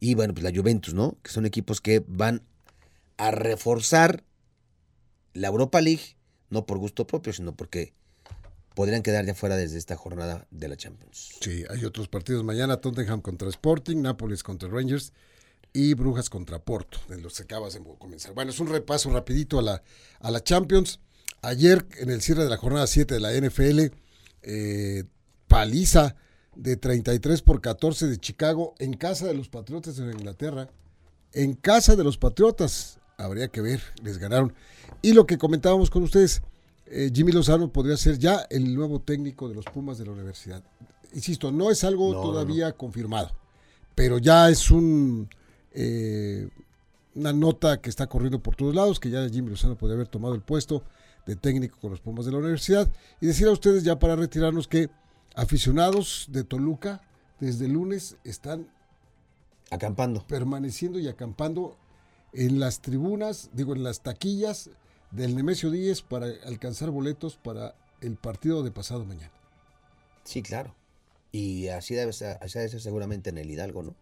Y 0.00 0.14
bueno, 0.14 0.34
pues 0.34 0.44
la 0.44 0.52
Juventus, 0.54 0.94
¿no? 0.94 1.16
Que 1.22 1.30
son 1.30 1.46
equipos 1.46 1.80
que 1.80 2.04
van 2.06 2.42
a 3.16 3.30
reforzar 3.30 4.24
la 5.34 5.48
Europa 5.48 5.80
League, 5.80 6.16
no 6.50 6.66
por 6.66 6.78
gusto 6.78 7.06
propio, 7.06 7.32
sino 7.32 7.54
porque 7.54 7.92
podrían 8.74 9.02
quedar 9.02 9.24
ya 9.26 9.34
fuera 9.34 9.56
desde 9.56 9.78
esta 9.78 9.96
jornada 9.96 10.46
de 10.50 10.68
la 10.68 10.76
Champions. 10.76 11.30
Sí, 11.40 11.64
hay 11.68 11.84
otros 11.84 12.08
partidos 12.08 12.44
mañana, 12.44 12.80
Tottenham 12.80 13.20
contra 13.20 13.48
Sporting, 13.48 14.02
Nápoles 14.02 14.44
contra 14.44 14.68
Rangers 14.68 15.12
y 15.72 15.94
Brujas 15.94 16.30
contra 16.30 16.58
Porto, 16.58 16.98
de 17.08 17.20
los 17.20 17.36
que 17.36 17.42
acabas 17.44 17.74
de 17.74 17.82
comenzar. 17.98 18.34
Bueno, 18.34 18.50
es 18.50 18.60
un 18.60 18.68
repaso 18.68 19.10
rapidito 19.10 19.58
a 19.58 19.62
la, 19.62 19.82
a 20.20 20.30
la 20.30 20.42
Champions. 20.42 21.00
Ayer, 21.42 21.86
en 21.98 22.10
el 22.10 22.20
cierre 22.20 22.44
de 22.44 22.50
la 22.50 22.56
jornada 22.56 22.86
7 22.86 23.14
de 23.14 23.20
la 23.20 23.32
NFL, 23.32 23.94
eh, 24.42 25.04
paliza 25.46 26.16
de 26.56 26.76
33 26.76 27.42
por 27.42 27.60
14 27.60 28.08
de 28.08 28.18
Chicago 28.18 28.74
en 28.78 28.94
casa 28.94 29.26
de 29.26 29.34
los 29.34 29.48
Patriotas 29.48 29.96
de 29.96 30.10
Inglaterra. 30.10 30.68
En 31.32 31.54
casa 31.54 31.94
de 31.94 32.04
los 32.04 32.18
Patriotas, 32.18 32.98
habría 33.16 33.48
que 33.48 33.60
ver, 33.60 33.80
les 34.02 34.18
ganaron. 34.18 34.54
Y 35.02 35.12
lo 35.12 35.26
que 35.26 35.38
comentábamos 35.38 35.90
con 35.90 36.02
ustedes, 36.02 36.42
eh, 36.86 37.10
Jimmy 37.14 37.32
Lozano 37.32 37.72
podría 37.72 37.96
ser 37.96 38.18
ya 38.18 38.46
el 38.50 38.74
nuevo 38.74 39.00
técnico 39.00 39.48
de 39.48 39.54
los 39.54 39.66
Pumas 39.66 39.98
de 39.98 40.06
la 40.06 40.12
universidad. 40.12 40.62
Insisto, 41.12 41.52
no 41.52 41.70
es 41.70 41.84
algo 41.84 42.12
todavía 42.12 42.72
confirmado, 42.72 43.30
pero 43.94 44.18
ya 44.18 44.50
es 44.50 44.70
un 44.70 45.28
eh, 45.80 46.48
una 47.14 47.32
nota 47.32 47.80
que 47.80 47.88
está 47.88 48.08
corriendo 48.08 48.42
por 48.42 48.56
todos 48.56 48.74
lados, 48.74 48.98
que 48.98 49.10
ya 49.10 49.28
Jimmy 49.28 49.50
Lozano 49.50 49.78
podría 49.78 49.94
haber 49.94 50.08
tomado 50.08 50.34
el 50.34 50.42
puesto 50.42 50.82
de 51.24 51.36
técnico 51.36 51.78
con 51.80 51.92
los 51.92 52.00
Pumas 52.00 52.26
de 52.26 52.32
la 52.32 52.38
universidad. 52.38 52.90
Y 53.20 53.26
decir 53.26 53.46
a 53.46 53.52
ustedes 53.52 53.84
ya 53.84 53.96
para 53.98 54.16
retirarnos 54.16 54.66
que 54.66 54.90
aficionados 55.36 56.26
de 56.30 56.42
Toluca 56.42 57.00
desde 57.38 57.66
el 57.66 57.74
lunes 57.74 58.16
están 58.24 58.68
acampando, 59.70 60.26
permaneciendo 60.26 60.98
y 60.98 61.06
acampando 61.06 61.76
en 62.32 62.58
las 62.58 62.80
tribunas, 62.80 63.50
digo 63.52 63.74
en 63.76 63.84
las 63.84 64.02
taquillas 64.02 64.70
del 65.12 65.36
Nemesio 65.36 65.70
Díez 65.70 66.02
para 66.02 66.26
alcanzar 66.44 66.90
boletos 66.90 67.36
para 67.36 67.76
el 68.00 68.16
partido 68.16 68.64
de 68.64 68.72
pasado 68.72 69.04
mañana. 69.04 69.32
Sí, 70.24 70.42
claro. 70.42 70.74
Y 71.30 71.68
así 71.68 71.94
debe 71.94 72.12
ser, 72.12 72.36
así 72.40 72.58
debe 72.58 72.68
ser 72.68 72.80
seguramente 72.80 73.30
en 73.30 73.38
el 73.38 73.48
Hidalgo, 73.48 73.84
¿no? 73.84 73.94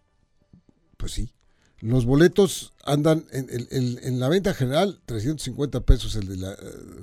Pues 0.96 1.12
sí. 1.12 1.35
Los 1.80 2.06
boletos 2.06 2.72
andan 2.84 3.26
en, 3.32 4.18
la 4.18 4.28
venta 4.28 4.54
general, 4.54 5.00
350 5.04 5.80
pesos 5.80 6.16
el 6.16 6.28
de 6.28 6.36
la 6.36 6.52
eh, 6.52 6.56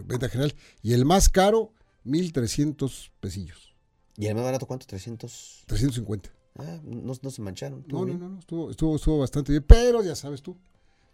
venta 0.05 0.29
general, 0.29 0.55
y 0.81 0.93
el 0.93 1.05
más 1.05 1.29
caro, 1.29 1.71
1300 2.05 3.11
pesillos. 3.19 3.75
¿Y 4.17 4.27
el 4.27 4.35
más 4.35 4.43
barato 4.43 4.65
cuánto? 4.65 4.85
300. 4.87 5.63
350. 5.67 6.29
Ah, 6.59 6.79
no, 6.83 7.13
se 7.13 7.41
mancharon. 7.41 7.85
No, 7.87 8.05
no, 8.05 8.17
no, 8.17 8.39
estuvo, 8.39 8.71
estuvo, 8.71 8.95
estuvo 8.95 9.19
bastante 9.19 9.51
bien, 9.51 9.63
pero 9.67 10.03
ya 10.03 10.15
sabes 10.15 10.41
tú, 10.41 10.57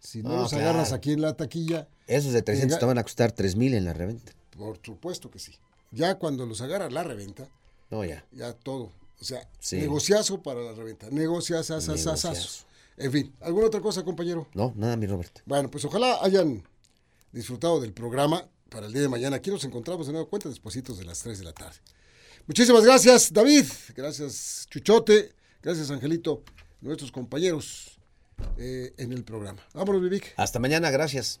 si 0.00 0.22
no, 0.22 0.36
los 0.36 0.52
agarras 0.52 0.92
aquí 0.92 1.12
en 1.12 1.20
la 1.20 1.36
taquilla. 1.36 1.88
Esos 2.06 2.32
de 2.32 2.42
300 2.42 2.78
te 2.78 2.86
van 2.86 2.98
a 2.98 3.02
costar 3.02 3.32
3000 3.32 3.74
en 3.74 3.84
la 3.84 3.92
reventa. 3.92 4.32
Por 4.56 4.78
supuesto 4.82 5.30
que 5.30 5.38
sí. 5.38 5.52
Ya 5.90 6.16
cuando 6.16 6.46
los 6.46 6.60
agarras 6.62 6.92
la 6.92 7.02
reventa. 7.02 7.48
No, 7.90 8.04
ya. 8.04 8.24
Ya 8.32 8.52
todo. 8.54 8.92
O 9.20 9.24
sea, 9.24 9.46
negociazo 9.72 10.42
para 10.42 10.62
la 10.62 10.72
reventa. 10.72 11.10
Negociazo. 11.10 11.80
En 12.96 13.12
fin, 13.12 13.34
¿alguna 13.40 13.66
otra 13.66 13.80
cosa, 13.80 14.04
compañero? 14.04 14.46
No, 14.54 14.72
nada, 14.76 14.96
mi 14.96 15.06
Roberto. 15.06 15.40
Bueno, 15.46 15.70
pues 15.70 15.84
ojalá 15.84 16.18
hayan 16.22 16.62
disfrutado 17.32 17.80
del 17.80 17.92
programa 17.92 18.48
para 18.68 18.86
el 18.86 18.92
día 18.92 19.02
de 19.02 19.08
mañana. 19.08 19.36
Aquí 19.36 19.50
nos 19.50 19.64
encontramos 19.64 20.06
de 20.06 20.12
nuevo 20.12 20.28
cuenta 20.28 20.48
despuesitos 20.48 20.98
de 20.98 21.04
las 21.04 21.20
3 21.22 21.38
de 21.38 21.44
la 21.44 21.52
tarde. 21.52 21.78
Muchísimas 22.46 22.84
gracias, 22.84 23.32
David. 23.32 23.66
Gracias, 23.94 24.66
Chuchote. 24.70 25.34
Gracias, 25.62 25.90
Angelito. 25.90 26.42
Nuestros 26.80 27.12
compañeros 27.12 27.98
eh, 28.56 28.92
en 28.96 29.12
el 29.12 29.24
programa. 29.24 29.62
Vámonos, 29.74 30.02
Vivic. 30.02 30.32
Hasta 30.36 30.58
mañana, 30.58 30.90
gracias. 30.90 31.40